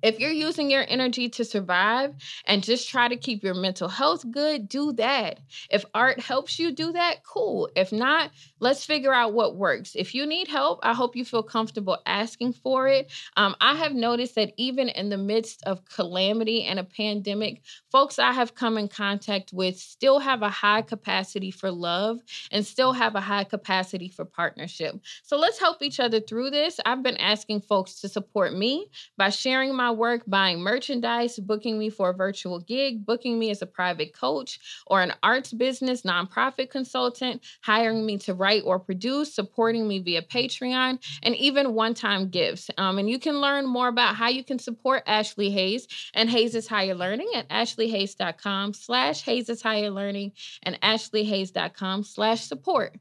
If 0.03 0.21
you're 0.21 0.31
using 0.31 0.71
your 0.71 0.85
energy 0.89 1.29
to 1.31 1.45
survive 1.45 2.15
and 2.45 2.63
just 2.63 2.89
try 2.89 3.09
to 3.09 3.17
keep 3.17 3.43
your 3.43 3.55
mental 3.55 3.89
health 3.89 4.25
good, 4.31 4.69
do 4.69 4.93
that. 4.93 5.41
If 5.71 5.85
art 5.95 6.21
helps 6.21 6.59
you 6.59 6.73
do 6.73 6.93
that, 6.93 7.25
cool. 7.25 7.69
If 7.75 7.93
not, 7.93 8.31
let's 8.61 8.85
figure 8.85 9.13
out 9.13 9.33
what 9.33 9.57
works. 9.57 9.95
If 9.95 10.15
you 10.15 10.27
need 10.27 10.49
help, 10.49 10.81
I 10.83 10.95
hope 10.95 11.17
you 11.17 11.25
feel 11.25 11.43
comfortable 11.43 11.99
asking 12.07 12.55
for 12.55 12.89
it. 12.89 13.11
Um, 13.37 13.55
I 13.61 13.75
have 13.77 13.95
noticed 13.95 14.35
that 14.37 14.53
even 14.57 14.89
in 14.89 15.09
the 15.09 15.19
midst 15.19 15.63
of 15.65 15.85
calamity 15.85 16.65
and 16.65 16.79
a 16.79 16.85
pandemic, 16.85 17.63
folks 17.91 18.19
I 18.19 18.33
have 18.33 18.55
come 18.55 18.79
in 18.79 18.89
contact 18.89 19.53
with 19.53 19.79
still 19.79 20.19
have 20.19 20.43
a 20.43 20.49
high 20.49 20.83
capacity 20.83 21.51
for 21.51 21.71
love 21.71 22.21
and 22.51 22.67
still 22.67 22.93
have 22.93 23.15
a 23.15 23.21
high 23.21 23.45
capacity 23.45 24.09
for 24.09 24.25
partnership. 24.25 24.95
So 25.23 25.37
let's 25.37 25.59
help 25.59 25.83
each 25.83 26.01
other 26.01 26.21
through 26.21 26.51
this. 26.51 26.81
I've 26.85 27.03
been 27.03 27.17
asking 27.19 27.61
folks 27.63 28.01
to 28.01 28.09
support 28.09 28.55
me 28.55 28.87
by 29.17 29.31
sharing 29.31 29.75
my 29.75 29.91
work, 29.91 30.23
buying 30.27 30.61
merchandise, 30.61 31.39
booking 31.39 31.79
me 31.79 31.91
for 31.91 32.11
a 32.11 32.15
virtual 32.15 32.61
gig, 32.61 33.05
booking 33.05 33.39
me 33.39 33.51
as 33.51 33.63
a 33.63 33.67
private 33.67 34.13
coach 34.13 34.59
or 34.87 35.03
an 35.03 35.13
arts 35.23 35.53
business 35.53 36.03
nonprofit 36.03 36.71
consultant, 36.71 37.43
hiring 37.63 38.05
me 38.05 38.19
to 38.19 38.35
write 38.35 38.48
or 38.65 38.79
produce, 38.79 39.35
supporting 39.35 39.87
me 39.87 39.99
via 40.01 40.23
Patreon, 40.23 40.99
and 41.23 41.37
even 41.37 41.75
one 41.75 41.95
time 41.95 42.29
gifts. 42.29 42.71
Um, 42.77 42.99
and 42.99 43.09
you 43.09 43.19
can 43.19 43.41
learn 43.41 43.67
more 43.67 43.89
about 43.89 44.17
how 44.17 44.29
you 44.29 44.45
can 44.45 44.59
support 44.59 45.03
Ashley 45.07 45.51
Hayes 45.51 45.87
and 46.15 46.29
Hayes 46.31 46.67
Higher 46.67 46.95
Learning 46.95 47.31
at 47.35 47.49
ashleyhayes.com 47.49 48.75
slash 48.75 49.23
Hayes 49.23 49.63
Higher 49.63 49.91
Learning 49.91 50.33
and 50.63 50.81
ashleyhayes.com 50.81 52.05
slash 52.05 52.45
support. 52.45 52.97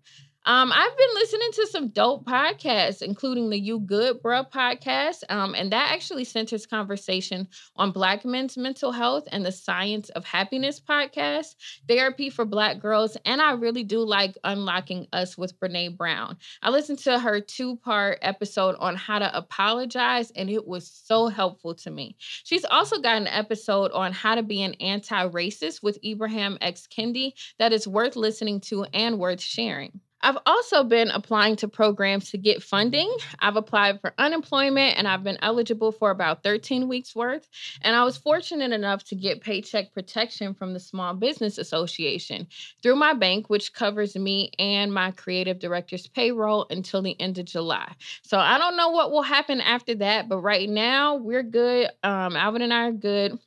Um, 0.47 0.71
I've 0.73 0.97
been 0.97 1.13
listening 1.15 1.51
to 1.51 1.67
some 1.67 1.89
dope 1.89 2.23
podcasts, 2.23 3.01
including 3.01 3.49
the 3.49 3.59
You 3.59 3.81
Good 3.81 4.23
Bruh 4.23 4.49
podcast. 4.49 5.23
Um, 5.27 5.53
and 5.53 5.73
that 5.73 5.91
actually 5.91 6.23
centers 6.23 6.65
conversation 6.65 7.49
on 7.75 7.91
Black 7.91 8.23
men's 8.23 8.55
mental 8.55 8.93
health 8.93 9.25
and 9.33 9.45
the 9.45 9.51
science 9.51 10.07
of 10.11 10.23
happiness 10.23 10.79
podcast, 10.79 11.55
therapy 11.89 12.29
for 12.29 12.45
Black 12.45 12.79
girls. 12.79 13.17
And 13.25 13.41
I 13.41 13.51
really 13.51 13.83
do 13.83 13.99
like 13.99 14.37
Unlocking 14.45 15.07
Us 15.11 15.37
with 15.37 15.59
Brene 15.59 15.97
Brown. 15.97 16.37
I 16.61 16.69
listened 16.69 16.99
to 16.99 17.19
her 17.19 17.41
two 17.41 17.75
part 17.75 18.19
episode 18.21 18.77
on 18.79 18.95
how 18.95 19.19
to 19.19 19.37
apologize, 19.37 20.31
and 20.31 20.49
it 20.49 20.65
was 20.65 20.87
so 20.87 21.27
helpful 21.27 21.75
to 21.75 21.91
me. 21.91 22.15
She's 22.19 22.63
also 22.63 22.99
got 23.01 23.17
an 23.17 23.27
episode 23.27 23.91
on 23.91 24.13
how 24.13 24.35
to 24.35 24.43
be 24.43 24.63
an 24.63 24.75
anti 24.75 25.27
racist 25.27 25.83
with 25.83 26.01
Ibram 26.01 26.57
X. 26.61 26.87
Kendi 26.87 27.33
that 27.59 27.73
is 27.73 27.85
worth 27.85 28.15
listening 28.15 28.61
to 28.61 28.85
and 28.93 29.19
worth 29.19 29.41
sharing. 29.41 29.99
I've 30.21 30.37
also 30.45 30.83
been 30.83 31.09
applying 31.09 31.55
to 31.57 31.67
programs 31.67 32.31
to 32.31 32.37
get 32.37 32.63
funding. 32.63 33.11
I've 33.39 33.55
applied 33.55 34.01
for 34.01 34.13
unemployment 34.17 34.97
and 34.97 35.07
I've 35.07 35.23
been 35.23 35.37
eligible 35.41 35.91
for 35.91 36.11
about 36.11 36.43
13 36.43 36.87
weeks 36.87 37.15
worth. 37.15 37.47
And 37.81 37.95
I 37.95 38.03
was 38.03 38.17
fortunate 38.17 38.71
enough 38.71 39.03
to 39.05 39.15
get 39.15 39.41
paycheck 39.41 39.93
protection 39.93 40.53
from 40.53 40.73
the 40.73 40.79
Small 40.79 41.13
Business 41.13 41.57
Association 41.57 42.47
through 42.81 42.95
my 42.95 43.13
bank, 43.13 43.49
which 43.49 43.73
covers 43.73 44.15
me 44.15 44.51
and 44.57 44.93
my 44.93 45.11
creative 45.11 45.59
director's 45.59 46.07
payroll 46.07 46.65
until 46.69 47.01
the 47.01 47.19
end 47.19 47.37
of 47.37 47.45
July. 47.45 47.93
So 48.23 48.37
I 48.37 48.57
don't 48.57 48.77
know 48.77 48.89
what 48.89 49.11
will 49.11 49.21
happen 49.21 49.61
after 49.61 49.95
that, 49.95 50.29
but 50.29 50.39
right 50.39 50.69
now 50.69 51.15
we're 51.15 51.43
good. 51.43 51.89
Um, 52.03 52.35
Alvin 52.35 52.61
and 52.61 52.73
I 52.73 52.87
are 52.87 52.91
good. 52.91 53.37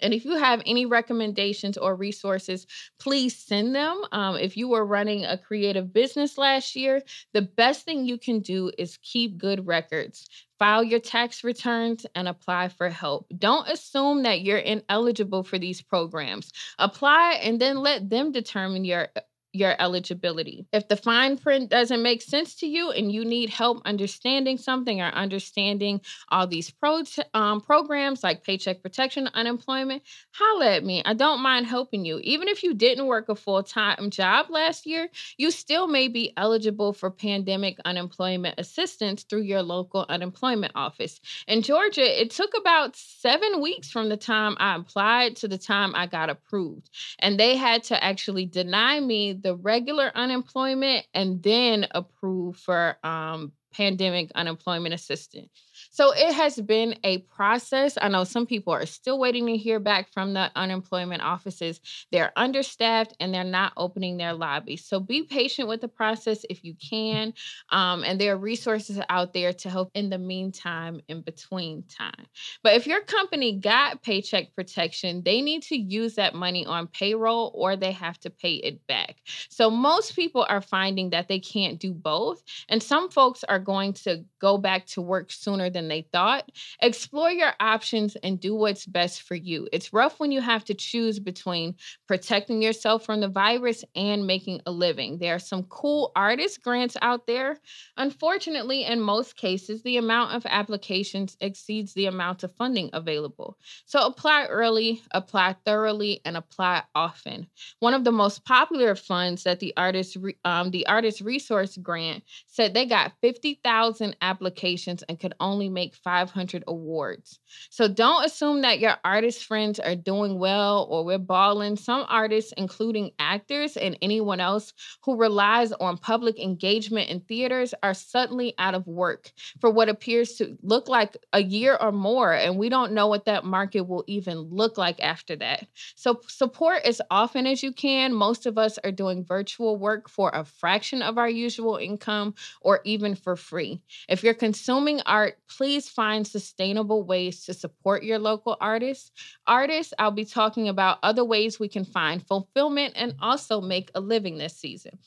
And 0.00 0.14
if 0.14 0.24
you 0.24 0.36
have 0.36 0.62
any 0.66 0.86
recommendations 0.86 1.76
or 1.76 1.94
resources, 1.94 2.66
please 2.98 3.36
send 3.36 3.74
them. 3.74 4.02
Um, 4.12 4.36
if 4.36 4.56
you 4.56 4.68
were 4.68 4.84
running 4.84 5.24
a 5.24 5.38
creative 5.38 5.92
business 5.92 6.38
last 6.38 6.76
year, 6.76 7.02
the 7.32 7.42
best 7.42 7.84
thing 7.84 8.04
you 8.04 8.18
can 8.18 8.40
do 8.40 8.70
is 8.78 8.98
keep 9.02 9.38
good 9.38 9.66
records. 9.66 10.28
File 10.58 10.82
your 10.82 10.98
tax 10.98 11.44
returns 11.44 12.04
and 12.16 12.26
apply 12.26 12.68
for 12.68 12.88
help. 12.88 13.26
Don't 13.38 13.68
assume 13.68 14.24
that 14.24 14.40
you're 14.40 14.58
ineligible 14.58 15.44
for 15.44 15.56
these 15.56 15.80
programs. 15.80 16.52
Apply 16.78 17.38
and 17.42 17.60
then 17.60 17.78
let 17.78 18.10
them 18.10 18.32
determine 18.32 18.84
your 18.84 19.08
your 19.52 19.74
eligibility. 19.80 20.66
If 20.72 20.88
the 20.88 20.96
fine 20.96 21.38
print 21.38 21.70
doesn't 21.70 22.02
make 22.02 22.22
sense 22.22 22.54
to 22.56 22.66
you 22.66 22.90
and 22.90 23.10
you 23.10 23.24
need 23.24 23.50
help 23.50 23.80
understanding 23.84 24.58
something 24.58 25.00
or 25.00 25.06
understanding 25.06 26.00
all 26.28 26.46
these 26.46 26.70
pro 26.70 27.02
um, 27.34 27.60
programs 27.60 28.22
like 28.22 28.44
paycheck 28.44 28.82
protection, 28.82 29.28
unemployment, 29.34 30.02
holla 30.32 30.76
at 30.76 30.84
me. 30.84 31.02
I 31.04 31.14
don't 31.14 31.40
mind 31.40 31.66
helping 31.66 32.04
you. 32.04 32.20
Even 32.22 32.48
if 32.48 32.62
you 32.62 32.74
didn't 32.74 33.06
work 33.06 33.28
a 33.28 33.34
full 33.34 33.62
time 33.62 34.10
job 34.10 34.46
last 34.50 34.86
year, 34.86 35.08
you 35.36 35.50
still 35.50 35.86
may 35.86 36.08
be 36.08 36.32
eligible 36.36 36.92
for 36.92 37.10
pandemic 37.10 37.78
unemployment 37.84 38.56
assistance 38.58 39.22
through 39.22 39.42
your 39.42 39.62
local 39.62 40.04
unemployment 40.08 40.72
office. 40.74 41.20
In 41.46 41.62
Georgia, 41.62 42.20
it 42.20 42.30
took 42.30 42.52
about 42.56 42.96
seven 42.96 43.60
weeks 43.60 43.90
from 43.90 44.08
the 44.08 44.16
time 44.16 44.56
I 44.58 44.76
applied 44.76 45.36
to 45.36 45.48
the 45.48 45.58
time 45.58 45.94
I 45.94 46.06
got 46.06 46.30
approved. 46.30 46.90
And 47.18 47.38
they 47.38 47.56
had 47.56 47.82
to 47.84 48.02
actually 48.02 48.46
deny 48.46 49.00
me 49.00 49.37
the 49.42 49.56
regular 49.56 50.10
unemployment 50.14 51.06
and 51.14 51.42
then 51.42 51.86
approve 51.92 52.56
for 52.56 52.96
um, 53.04 53.52
pandemic 53.72 54.30
unemployment 54.34 54.94
assistance. 54.94 55.50
So 55.98 56.12
it 56.12 56.32
has 56.32 56.60
been 56.60 56.96
a 57.02 57.18
process. 57.22 57.98
I 58.00 58.06
know 58.06 58.22
some 58.22 58.46
people 58.46 58.72
are 58.72 58.86
still 58.86 59.18
waiting 59.18 59.46
to 59.46 59.56
hear 59.56 59.80
back 59.80 60.12
from 60.12 60.32
the 60.32 60.48
unemployment 60.54 61.22
offices. 61.22 61.80
They're 62.12 62.30
understaffed 62.36 63.16
and 63.18 63.34
they're 63.34 63.42
not 63.42 63.72
opening 63.76 64.16
their 64.16 64.32
lobbies. 64.32 64.84
So 64.84 65.00
be 65.00 65.24
patient 65.24 65.66
with 65.66 65.80
the 65.80 65.88
process 65.88 66.46
if 66.48 66.62
you 66.62 66.74
can. 66.74 67.34
Um, 67.70 68.04
and 68.04 68.20
there 68.20 68.34
are 68.34 68.38
resources 68.38 69.00
out 69.08 69.32
there 69.32 69.52
to 69.54 69.70
help 69.70 69.90
in 69.92 70.08
the 70.08 70.18
meantime, 70.18 71.00
in 71.08 71.22
between 71.22 71.82
time. 71.88 72.28
But 72.62 72.74
if 72.74 72.86
your 72.86 73.00
company 73.00 73.58
got 73.58 74.04
paycheck 74.04 74.54
protection, 74.54 75.22
they 75.24 75.42
need 75.42 75.64
to 75.64 75.76
use 75.76 76.14
that 76.14 76.32
money 76.32 76.64
on 76.64 76.86
payroll 76.86 77.50
or 77.56 77.74
they 77.74 77.90
have 77.90 78.20
to 78.20 78.30
pay 78.30 78.54
it 78.54 78.86
back. 78.86 79.16
So 79.48 79.68
most 79.68 80.14
people 80.14 80.46
are 80.48 80.60
finding 80.60 81.10
that 81.10 81.26
they 81.26 81.40
can't 81.40 81.80
do 81.80 81.92
both. 81.92 82.44
And 82.68 82.80
some 82.80 83.10
folks 83.10 83.42
are 83.42 83.58
going 83.58 83.94
to 83.94 84.24
go 84.40 84.58
back 84.58 84.86
to 84.86 85.02
work 85.02 85.32
sooner 85.32 85.68
than 85.68 85.87
they 85.88 86.06
thought. 86.12 86.50
Explore 86.80 87.30
your 87.30 87.52
options 87.60 88.16
and 88.16 88.40
do 88.40 88.54
what's 88.54 88.86
best 88.86 89.22
for 89.22 89.34
you. 89.34 89.68
It's 89.72 89.92
rough 89.92 90.20
when 90.20 90.32
you 90.32 90.40
have 90.40 90.64
to 90.66 90.74
choose 90.74 91.18
between 91.18 91.76
protecting 92.06 92.62
yourself 92.62 93.04
from 93.04 93.20
the 93.20 93.28
virus 93.28 93.84
and 93.94 94.26
making 94.26 94.60
a 94.66 94.70
living. 94.70 95.18
There 95.18 95.34
are 95.34 95.38
some 95.38 95.64
cool 95.64 96.12
artist 96.14 96.62
grants 96.62 96.96
out 97.02 97.26
there. 97.26 97.58
Unfortunately, 97.96 98.84
in 98.84 99.00
most 99.00 99.36
cases, 99.36 99.82
the 99.82 99.96
amount 99.96 100.34
of 100.34 100.46
applications 100.46 101.36
exceeds 101.40 101.94
the 101.94 102.06
amount 102.06 102.44
of 102.44 102.54
funding 102.54 102.90
available. 102.92 103.56
So 103.86 104.00
apply 104.00 104.46
early, 104.46 105.02
apply 105.12 105.56
thoroughly, 105.64 106.20
and 106.24 106.36
apply 106.36 106.82
often. 106.94 107.46
One 107.80 107.94
of 107.94 108.04
the 108.04 108.12
most 108.12 108.44
popular 108.44 108.94
funds 108.94 109.44
that 109.44 109.60
the 109.60 109.72
artist 109.76 110.16
um, 110.44 110.70
the 110.70 110.86
artist 110.86 111.20
resource 111.20 111.76
grant 111.76 112.24
said 112.46 112.74
they 112.74 112.86
got 112.86 113.12
50,000 113.20 114.16
applications 114.20 115.02
and 115.08 115.18
could 115.18 115.34
only 115.40 115.67
make 115.68 115.94
500 115.94 116.64
awards. 116.66 117.38
So 117.70 117.88
don't 117.88 118.24
assume 118.24 118.62
that 118.62 118.78
your 118.78 118.96
artist 119.04 119.44
friends 119.44 119.78
are 119.78 119.96
doing 119.96 120.38
well 120.38 120.86
or 120.90 121.04
we're 121.04 121.18
balling. 121.18 121.76
Some 121.76 122.06
artists, 122.08 122.52
including 122.56 123.12
actors 123.18 123.76
and 123.76 123.98
anyone 124.02 124.40
else 124.40 124.72
who 125.04 125.16
relies 125.16 125.72
on 125.72 125.98
public 125.98 126.38
engagement 126.38 127.10
in 127.10 127.20
theaters, 127.20 127.74
are 127.82 127.94
suddenly 127.94 128.54
out 128.58 128.74
of 128.74 128.86
work 128.86 129.32
for 129.60 129.70
what 129.70 129.88
appears 129.88 130.34
to 130.36 130.56
look 130.62 130.88
like 130.88 131.16
a 131.32 131.42
year 131.42 131.76
or 131.80 131.92
more. 131.92 132.32
And 132.32 132.58
we 132.58 132.68
don't 132.68 132.92
know 132.92 133.06
what 133.06 133.24
that 133.26 133.44
market 133.44 133.82
will 133.82 134.04
even 134.06 134.38
look 134.38 134.78
like 134.78 135.00
after 135.00 135.36
that. 135.36 135.66
So 135.94 136.20
support 136.26 136.82
as 136.84 137.00
often 137.10 137.46
as 137.46 137.62
you 137.62 137.72
can. 137.72 138.12
Most 138.14 138.46
of 138.46 138.58
us 138.58 138.78
are 138.84 138.92
doing 138.92 139.24
virtual 139.24 139.76
work 139.76 140.08
for 140.08 140.30
a 140.34 140.44
fraction 140.44 141.02
of 141.02 141.18
our 141.18 141.28
usual 141.28 141.76
income 141.76 142.34
or 142.60 142.80
even 142.84 143.14
for 143.14 143.36
free. 143.36 143.80
If 144.08 144.22
you're 144.22 144.34
consuming 144.34 145.00
art, 145.06 145.38
please 145.58 145.88
find 145.88 146.24
sustainable 146.24 147.02
ways 147.02 147.44
to 147.44 147.52
support 147.52 148.04
your 148.04 148.18
local 148.18 148.56
artists. 148.60 149.10
Artists, 149.44 149.92
I'll 149.98 150.12
be 150.12 150.24
talking 150.24 150.68
about 150.68 151.00
other 151.02 151.24
ways 151.24 151.58
we 151.58 151.68
can 151.68 151.84
find 151.84 152.24
fulfillment 152.24 152.94
and 152.96 153.14
also 153.20 153.60
make 153.60 153.90
a 153.96 154.00
living 154.00 154.38
this 154.38 154.56
season. 154.56 154.98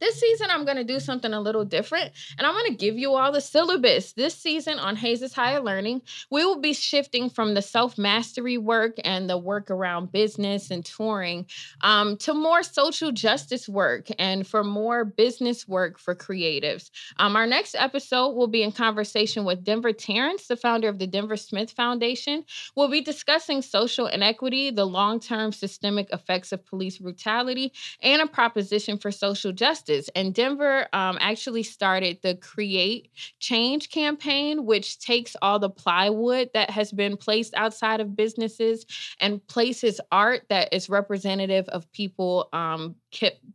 This 0.00 0.18
season, 0.18 0.48
I'm 0.50 0.64
going 0.64 0.78
to 0.78 0.84
do 0.84 0.98
something 0.98 1.34
a 1.34 1.40
little 1.40 1.64
different, 1.64 2.12
and 2.38 2.46
I'm 2.46 2.54
going 2.54 2.70
to 2.70 2.76
give 2.76 2.96
you 2.96 3.14
all 3.14 3.32
the 3.32 3.40
syllabus. 3.42 4.14
This 4.14 4.34
season 4.34 4.78
on 4.78 4.96
Hayes 4.96 5.34
Higher 5.34 5.60
Learning, 5.60 6.00
we 6.30 6.42
will 6.42 6.58
be 6.58 6.72
shifting 6.72 7.28
from 7.28 7.52
the 7.52 7.60
self 7.60 7.98
mastery 7.98 8.56
work 8.56 8.94
and 9.04 9.28
the 9.28 9.36
work 9.36 9.70
around 9.70 10.10
business 10.10 10.70
and 10.70 10.82
touring 10.82 11.44
um, 11.82 12.16
to 12.18 12.32
more 12.32 12.62
social 12.62 13.12
justice 13.12 13.68
work 13.68 14.06
and 14.18 14.46
for 14.46 14.64
more 14.64 15.04
business 15.04 15.68
work 15.68 15.98
for 15.98 16.14
creatives. 16.14 16.90
Um, 17.18 17.36
our 17.36 17.46
next 17.46 17.74
episode 17.74 18.30
will 18.30 18.48
be 18.48 18.62
in 18.62 18.72
conversation 18.72 19.44
with 19.44 19.64
Denver 19.64 19.92
Terrence, 19.92 20.46
the 20.46 20.56
founder 20.56 20.88
of 20.88 20.98
the 20.98 21.06
Denver 21.06 21.36
Smith 21.36 21.72
Foundation. 21.72 22.46
We'll 22.74 22.88
be 22.88 23.02
discussing 23.02 23.60
social 23.60 24.06
inequity, 24.06 24.70
the 24.70 24.86
long 24.86 25.20
term 25.20 25.52
systemic 25.52 26.08
effects 26.10 26.52
of 26.52 26.64
police 26.64 26.96
brutality, 26.96 27.74
and 28.02 28.22
a 28.22 28.26
proposition 28.26 28.96
for 28.96 29.10
social 29.10 29.52
justice 29.52 29.89
justice. 29.90 30.10
And 30.14 30.34
Denver 30.34 30.86
um, 30.92 31.18
actually 31.20 31.62
started 31.62 32.18
the 32.22 32.34
Create 32.36 33.10
Change 33.38 33.90
campaign, 33.90 34.64
which 34.64 34.98
takes 34.98 35.36
all 35.42 35.58
the 35.58 35.70
plywood 35.70 36.50
that 36.54 36.70
has 36.70 36.92
been 36.92 37.16
placed 37.16 37.54
outside 37.54 38.00
of 38.00 38.16
businesses 38.16 38.86
and 39.20 39.44
places 39.46 40.00
art 40.12 40.42
that 40.48 40.72
is 40.72 40.88
representative 40.88 41.68
of 41.68 41.90
people 41.92 42.48
um, 42.52 42.94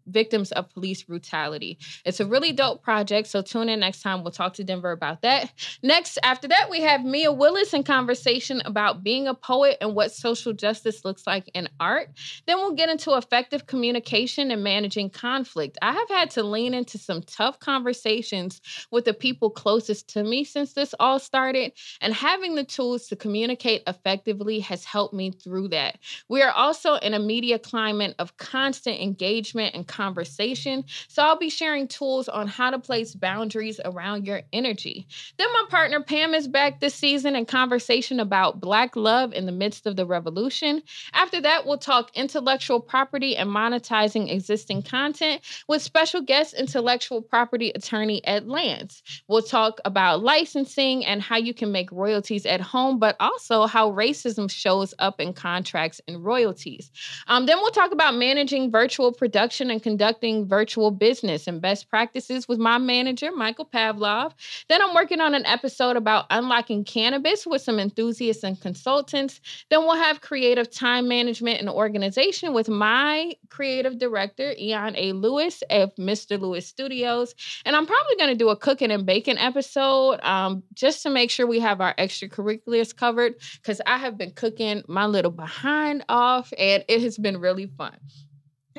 victims 0.08 0.52
of 0.52 0.70
police 0.70 1.04
brutality. 1.04 1.78
It's 2.06 2.20
a 2.20 2.26
really 2.26 2.52
dope 2.52 2.84
project. 2.84 3.28
So 3.28 3.42
tune 3.42 3.70
in 3.70 3.80
next 3.80 4.02
time. 4.02 4.24
We'll 4.24 4.32
talk 4.32 4.54
to 4.56 4.64
Denver 4.64 4.92
about 4.92 5.22
that. 5.22 5.52
Next, 5.82 6.18
after 6.24 6.48
that, 6.48 6.70
we 6.70 6.82
have 6.82 7.04
Mia 7.04 7.32
Willis 7.32 7.74
in 7.74 7.84
conversation 7.84 8.62
about 8.66 9.04
being 9.04 9.28
a 9.28 9.34
poet 9.34 9.78
and 9.82 9.96
what 9.96 10.12
social 10.12 10.54
justice 10.54 11.06
looks 11.06 11.26
like 11.26 11.50
in 11.54 11.70
art. 11.80 12.10
Then 12.48 12.58
we'll 12.58 12.74
get 12.74 12.90
into 12.90 13.16
effective 13.16 13.68
communication 13.68 14.52
and 14.52 14.64
managing 14.64 15.10
conflict. 15.10 15.78
I 15.82 15.94
have 15.94 16.10
had 16.10 16.30
to 16.32 16.44
lean 16.44 16.74
into 16.74 16.98
some 16.98 17.22
tough 17.22 17.60
conversations 17.60 18.62
with 18.92 19.06
the 19.06 19.14
people 19.14 19.50
closest 19.50 20.10
to 20.10 20.24
me 20.24 20.44
since 20.44 20.74
this 20.74 20.94
all 21.00 21.20
started, 21.20 21.74
and 22.02 22.14
having 22.14 22.56
the 22.56 22.64
tools 22.64 23.08
to 23.08 23.16
communicate 23.16 23.84
effectively 23.88 24.60
has 24.60 24.86
helped 24.86 25.14
me 25.14 25.32
through 25.32 25.70
that. 25.70 25.98
We 26.30 26.42
are 26.42 26.52
also 26.52 26.96
in 26.96 27.14
a 27.14 27.20
media 27.20 27.60
climate 27.60 28.16
of 28.20 28.38
constant 28.38 29.00
engagement 29.00 29.76
and 29.76 29.88
conversation, 29.96 30.84
so 31.08 31.24
I'll 31.24 31.38
be 31.38 31.50
sharing 31.50 31.88
tools 31.88 32.28
on 32.28 32.48
how 32.48 32.70
to 32.70 32.80
place 32.80 33.16
boundaries 33.16 33.80
around 33.86 34.28
your 34.28 34.42
energy. 34.52 35.08
Then 35.38 35.48
my 35.54 35.64
partner 35.70 36.02
Pam 36.02 36.34
is 36.34 36.48
back 36.48 36.80
this 36.80 36.94
season 36.94 37.36
in 37.36 37.46
conversation 37.46 38.20
about 38.20 38.60
Black 38.60 38.96
love 38.96 39.34
in 39.34 39.46
the 39.46 39.52
midst 39.52 39.86
of 39.86 39.96
the 39.96 40.06
revolution. 40.06 40.82
After 41.14 41.40
that, 41.42 41.66
we'll 41.66 41.78
talk 41.78 42.12
intellectual 42.16 42.80
property 42.80 43.38
and 43.38 43.50
monetizing 43.50 44.30
existing 44.32 44.84
content 44.84 45.42
with 45.68 45.82
special 45.82 46.22
guest 46.22 46.54
intellectual 46.54 47.22
property 47.22 47.72
attorney 47.74 48.26
Ed 48.26 48.48
Lance. 48.48 49.02
We'll 49.28 49.42
talk 49.42 49.80
about 49.86 50.24
licensing 50.24 51.06
and 51.06 51.22
how 51.22 51.38
you 51.38 51.54
can 51.54 51.72
make 51.72 51.92
royalties 51.92 52.46
at 52.46 52.62
home, 52.62 53.00
but 53.00 53.16
also 53.20 53.66
how 53.66 53.92
racism 53.92 54.52
shows 54.52 54.94
up 55.00 55.22
in 55.22 55.34
contracts 55.34 56.02
and 56.08 56.24
royalties. 56.24 56.92
Um, 57.28 57.46
then 57.46 57.58
we'll 57.58 57.72
talk 57.72 57.92
about 57.92 58.16
managing 58.16 58.72
virtual 58.72 59.12
production 59.12 59.70
and 59.70 59.82
conducting 59.86 60.48
virtual 60.48 60.90
business 60.90 61.46
and 61.46 61.62
best 61.62 61.88
practices 61.92 62.48
with 62.48 62.58
my 62.58 62.80
manager, 62.80 63.32
Michael 63.32 63.68
Pavlov. 63.68 64.32
Then 64.68 64.82
I'm 64.82 64.96
working 64.96 65.22
on 65.22 65.36
an 65.36 65.46
episode 65.46 65.96
about 65.96 66.26
unlocking 66.32 66.84
cannabis 66.84 67.46
with 67.46 67.62
some 67.62 67.78
enthusiasts 67.78 68.44
and 68.44 68.60
consultants. 68.60 69.40
Then 69.70 69.82
we'll 69.82 69.94
have 69.94 70.22
creative 70.22 70.72
time 70.72 71.08
management 71.08 71.60
and 71.60 71.70
organization 71.70 72.52
with 72.52 72.68
my 72.68 73.36
creative 73.52 74.00
director, 74.00 74.56
Eon 74.58 74.96
A. 74.96 75.12
Lewis 75.12 75.62
of 75.70 75.94
Mr. 75.98 76.42
Lewis 76.42 76.66
Studios. 76.66 77.36
And 77.64 77.76
I'm 77.76 77.86
probably 77.86 78.16
going 78.16 78.32
to 78.32 78.36
do 78.36 78.50
a 78.50 78.58
cooking 78.58 78.90
and 78.90 79.06
baking 79.06 79.38
episode 79.38 80.20
um, 80.24 80.64
just 80.74 81.04
to 81.04 81.12
make 81.12 81.30
sure 81.30 81.46
we 81.46 81.60
have 81.60 81.80
our 81.80 81.94
extracurriculars 82.00 82.96
covered 82.96 83.36
because 83.58 83.82
I 83.86 84.00
have 84.00 84.18
been 84.18 84.32
cooking 84.32 84.82
my 84.88 85.06
little 85.06 85.30
behind 85.30 86.04
off 86.10 86.52
and 86.58 86.84
it 86.88 87.04
has 87.04 87.20
been 87.20 87.38
really 87.38 87.68
fun. 87.68 87.96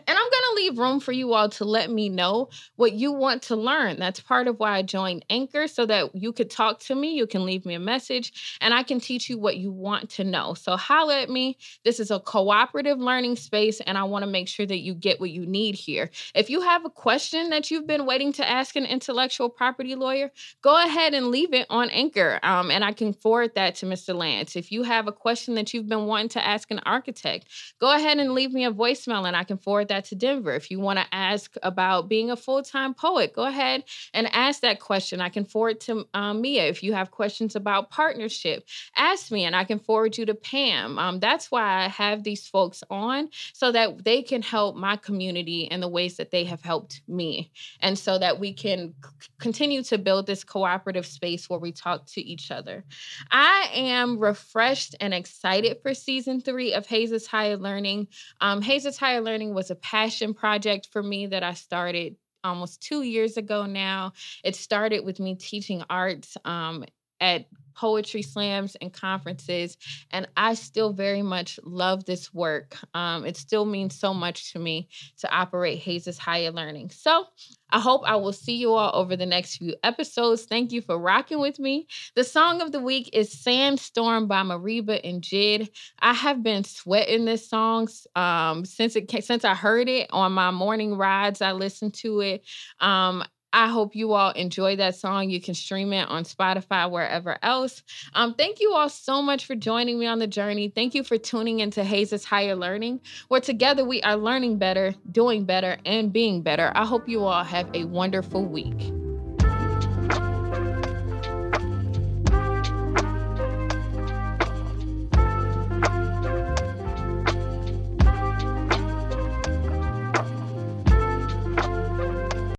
And 0.06 0.16
I'm 0.16 0.30
going 0.30 0.30
to 0.30 0.54
leave 0.56 0.78
room 0.78 1.00
for 1.00 1.12
you 1.12 1.34
all 1.34 1.48
to 1.50 1.64
let 1.64 1.90
me 1.90 2.08
know 2.08 2.48
what 2.76 2.92
you 2.92 3.12
want 3.12 3.42
to 3.42 3.56
learn. 3.56 3.98
That's 3.98 4.20
part 4.20 4.46
of 4.46 4.58
why 4.58 4.76
I 4.76 4.82
joined 4.82 5.25
Anchor 5.30 5.66
so 5.66 5.84
that 5.86 6.14
you 6.14 6.32
could 6.32 6.50
talk 6.50 6.80
to 6.80 6.94
me. 6.94 7.14
You 7.14 7.26
can 7.26 7.44
leave 7.44 7.66
me 7.66 7.75
a 7.75 7.80
message 7.80 8.58
and 8.60 8.72
I 8.72 8.82
can 8.82 9.00
teach 9.00 9.28
you 9.28 9.38
what 9.38 9.56
you 9.56 9.72
want 9.72 10.10
to 10.10 10.25
know. 10.25 10.54
So 10.54 10.76
holla 10.76 11.22
at 11.22 11.30
me. 11.30 11.58
This 11.84 11.98
is 11.98 12.10
a 12.10 12.20
cooperative 12.20 12.98
learning 12.98 13.36
space 13.36 13.80
and 13.80 13.98
I 13.98 14.04
want 14.04 14.25
to 14.25 14.30
make 14.30 14.48
sure 14.48 14.66
that 14.66 14.78
you 14.78 14.94
get 14.94 15.20
what 15.20 15.30
you 15.30 15.44
need 15.44 15.75
here. 15.75 16.10
If 16.34 16.50
you 16.50 16.60
have 16.60 16.84
a 16.84 16.90
question 16.90 17.50
that 17.50 17.70
you've 17.70 17.86
been 17.86 18.06
waiting 18.06 18.32
to 18.34 18.48
ask 18.48 18.76
an 18.76 18.86
intellectual 18.86 19.48
property 19.48 19.94
lawyer, 19.94 20.30
go 20.62 20.82
ahead 20.84 21.14
and 21.14 21.28
leave 21.28 21.52
it 21.52 21.66
on 21.68 21.90
Anchor 21.90 22.38
um, 22.42 22.70
and 22.70 22.85
I 22.85 22.92
can 22.92 23.12
forward 23.12 23.54
that 23.57 23.74
to 23.76 23.87
Mr. 23.87 24.14
Lance. 24.14 24.57
If 24.57 24.70
you 24.70 24.85
have 24.85 25.09
a 25.09 25.12
question 25.12 25.54
that 25.57 25.74
you've 25.74 25.88
been 25.88 26.07
wanting 26.07 26.28
to 26.31 26.46
ask 26.46 26.70
an 26.70 26.81
architect, 26.87 27.46
go 27.81 27.94
ahead 27.94 28.18
and 28.18 28.33
leave 28.33 28.52
me 28.52 28.64
a 28.64 28.72
voicemail 28.72 29.26
and 29.26 29.37
I 29.37 29.44
can 29.44 29.59
forward 29.59 29.88
that 29.96 30.04
to 30.06 30.14
Denver. 30.14 30.52
If 30.52 30.70
you 30.70 30.78
want 30.78 30.98
to 30.98 31.06
ask 31.12 31.54
about 31.62 32.09
being 32.09 32.30
a 32.30 32.37
full 32.37 32.62
time 32.62 32.94
poet, 32.94 33.32
go 33.32 33.44
ahead 33.44 33.85
and 34.12 34.28
ask 34.32 34.61
that 34.61 34.80
question. 34.80 35.20
I 35.20 35.30
can 35.30 35.44
forward 35.44 35.80
to 35.82 36.06
um, 36.14 36.40
Mia. 36.42 36.66
If 36.66 36.82
you 36.82 36.92
have 36.92 37.11
questions 37.11 37.56
about 37.56 37.90
partnership, 37.90 38.64
ask 38.96 39.30
me 39.30 39.44
and 39.44 39.56
I 39.56 39.64
can 39.64 39.78
forward 39.78 40.18
you 40.18 40.26
to 40.26 40.35
Pam. 40.35 40.98
Um, 40.98 41.18
that's 41.18 41.50
why 41.50 41.85
I 41.85 41.88
have 41.88 42.22
these 42.22 42.46
folks 42.46 42.82
on 42.90 43.30
so 43.52 43.72
that 43.72 44.04
they 44.04 44.22
can 44.22 44.42
help 44.42 44.76
my 44.76 44.96
community 44.96 45.62
in 45.62 45.80
the 45.80 45.88
ways 45.88 46.18
that 46.18 46.30
they 46.30 46.44
have 46.44 46.61
helped 46.61 47.00
me. 47.09 47.50
And 47.80 47.98
so 47.98 48.18
that 48.18 48.38
we 48.38 48.52
can 48.52 48.94
c- 49.02 49.28
continue 49.38 49.82
to 49.85 49.98
build 49.98 50.26
this 50.26 50.44
cooperative 50.44 51.06
space 51.06 51.48
where 51.48 51.59
we 51.59 51.72
talk 51.72 52.06
to 52.06 52.20
each 52.20 52.50
other. 52.50 52.85
I 53.30 53.70
am 53.72 54.18
refreshed 54.18 54.94
and 55.00 55.14
excited 55.14 55.78
for 55.82 55.94
season 55.94 56.40
three 56.40 56.74
of 56.74 56.87
Hayes 56.87 57.26
Higher 57.26 57.56
Learning. 57.56 58.09
Um, 58.40 58.61
Hayes 58.61 58.96
Higher 58.98 59.20
Learning 59.20 59.54
was 59.54 59.70
a 59.70 59.74
passion 59.87 60.35
project 60.35 60.88
for 60.90 61.01
me 61.01 61.29
that 61.29 61.44
I 61.44 61.55
started 61.55 62.16
almost 62.42 62.83
two 62.83 63.03
years 63.03 63.37
ago 63.37 63.66
now. 63.66 64.14
It 64.42 64.57
started 64.57 65.05
with 65.05 65.20
me 65.20 65.37
teaching 65.37 65.85
arts 65.88 66.37
um, 66.44 66.85
at 67.20 67.46
poetry 67.76 68.22
slams 68.22 68.74
and 68.76 68.92
conferences. 68.92 69.76
And 70.10 70.28
I 70.36 70.54
still 70.54 70.92
very 70.92 71.22
much 71.22 71.60
love 71.62 72.04
this 72.04 72.32
work. 72.32 72.76
Um, 72.94 73.24
it 73.24 73.36
still 73.36 73.64
means 73.64 73.98
so 73.98 74.14
much 74.14 74.52
to 74.52 74.58
me 74.58 74.88
to 75.18 75.30
operate 75.30 75.78
Hayes 75.80 76.18
Higher 76.18 76.50
Learning. 76.50 76.90
So 76.90 77.26
I 77.70 77.80
hope 77.80 78.02
I 78.06 78.16
will 78.16 78.32
see 78.32 78.56
you 78.56 78.72
all 78.74 78.92
over 78.94 79.16
the 79.16 79.26
next 79.26 79.56
few 79.56 79.74
episodes. 79.82 80.44
Thank 80.44 80.72
you 80.72 80.80
for 80.80 80.98
rocking 80.98 81.40
with 81.40 81.58
me. 81.58 81.86
The 82.14 82.24
song 82.24 82.62
of 82.62 82.72
the 82.72 82.80
week 82.80 83.10
is 83.12 83.32
Sandstorm 83.32 84.28
by 84.28 84.42
Mereba 84.42 85.00
and 85.02 85.20
JID. 85.20 85.68
I 85.98 86.14
have 86.14 86.42
been 86.42 86.64
sweating 86.64 87.24
this 87.24 87.48
song 87.48 87.88
um, 88.14 88.64
since 88.64 88.94
it 88.94 89.10
since 89.24 89.44
I 89.44 89.54
heard 89.54 89.88
it 89.88 90.08
on 90.10 90.32
my 90.32 90.50
morning 90.50 90.96
rides. 90.96 91.42
I 91.42 91.52
listened 91.52 91.94
to 91.94 92.20
it. 92.20 92.44
Um, 92.80 93.24
I 93.52 93.68
hope 93.68 93.94
you 93.94 94.12
all 94.12 94.30
enjoy 94.32 94.76
that 94.76 94.96
song. 94.96 95.30
You 95.30 95.40
can 95.40 95.54
stream 95.54 95.92
it 95.92 96.09
on 96.09 96.24
Spotify, 96.24 96.90
wherever 96.90 97.38
else. 97.42 97.82
Um, 98.14 98.35
thank 98.35 98.61
you 98.61 98.72
all 98.72 98.88
so 98.88 99.22
much 99.22 99.46
for 99.46 99.54
joining 99.54 99.98
me 99.98 100.06
on 100.06 100.18
the 100.18 100.26
journey. 100.26 100.68
Thank 100.74 100.94
you 100.94 101.04
for 101.04 101.18
tuning 101.18 101.61
into 101.61 101.85
Hayes 101.85 102.24
Higher 102.24 102.56
Learning, 102.56 103.00
where 103.28 103.40
together 103.40 103.85
we 103.85 104.02
are 104.02 104.16
learning 104.16 104.59
better, 104.59 104.94
doing 105.11 105.44
better, 105.44 105.78
and 105.85 106.12
being 106.12 106.42
better. 106.42 106.72
I 106.74 106.85
hope 106.85 107.09
you 107.09 107.24
all 107.24 107.44
have 107.44 107.68
a 107.74 107.85
wonderful 107.85 108.44
week. 108.44 108.95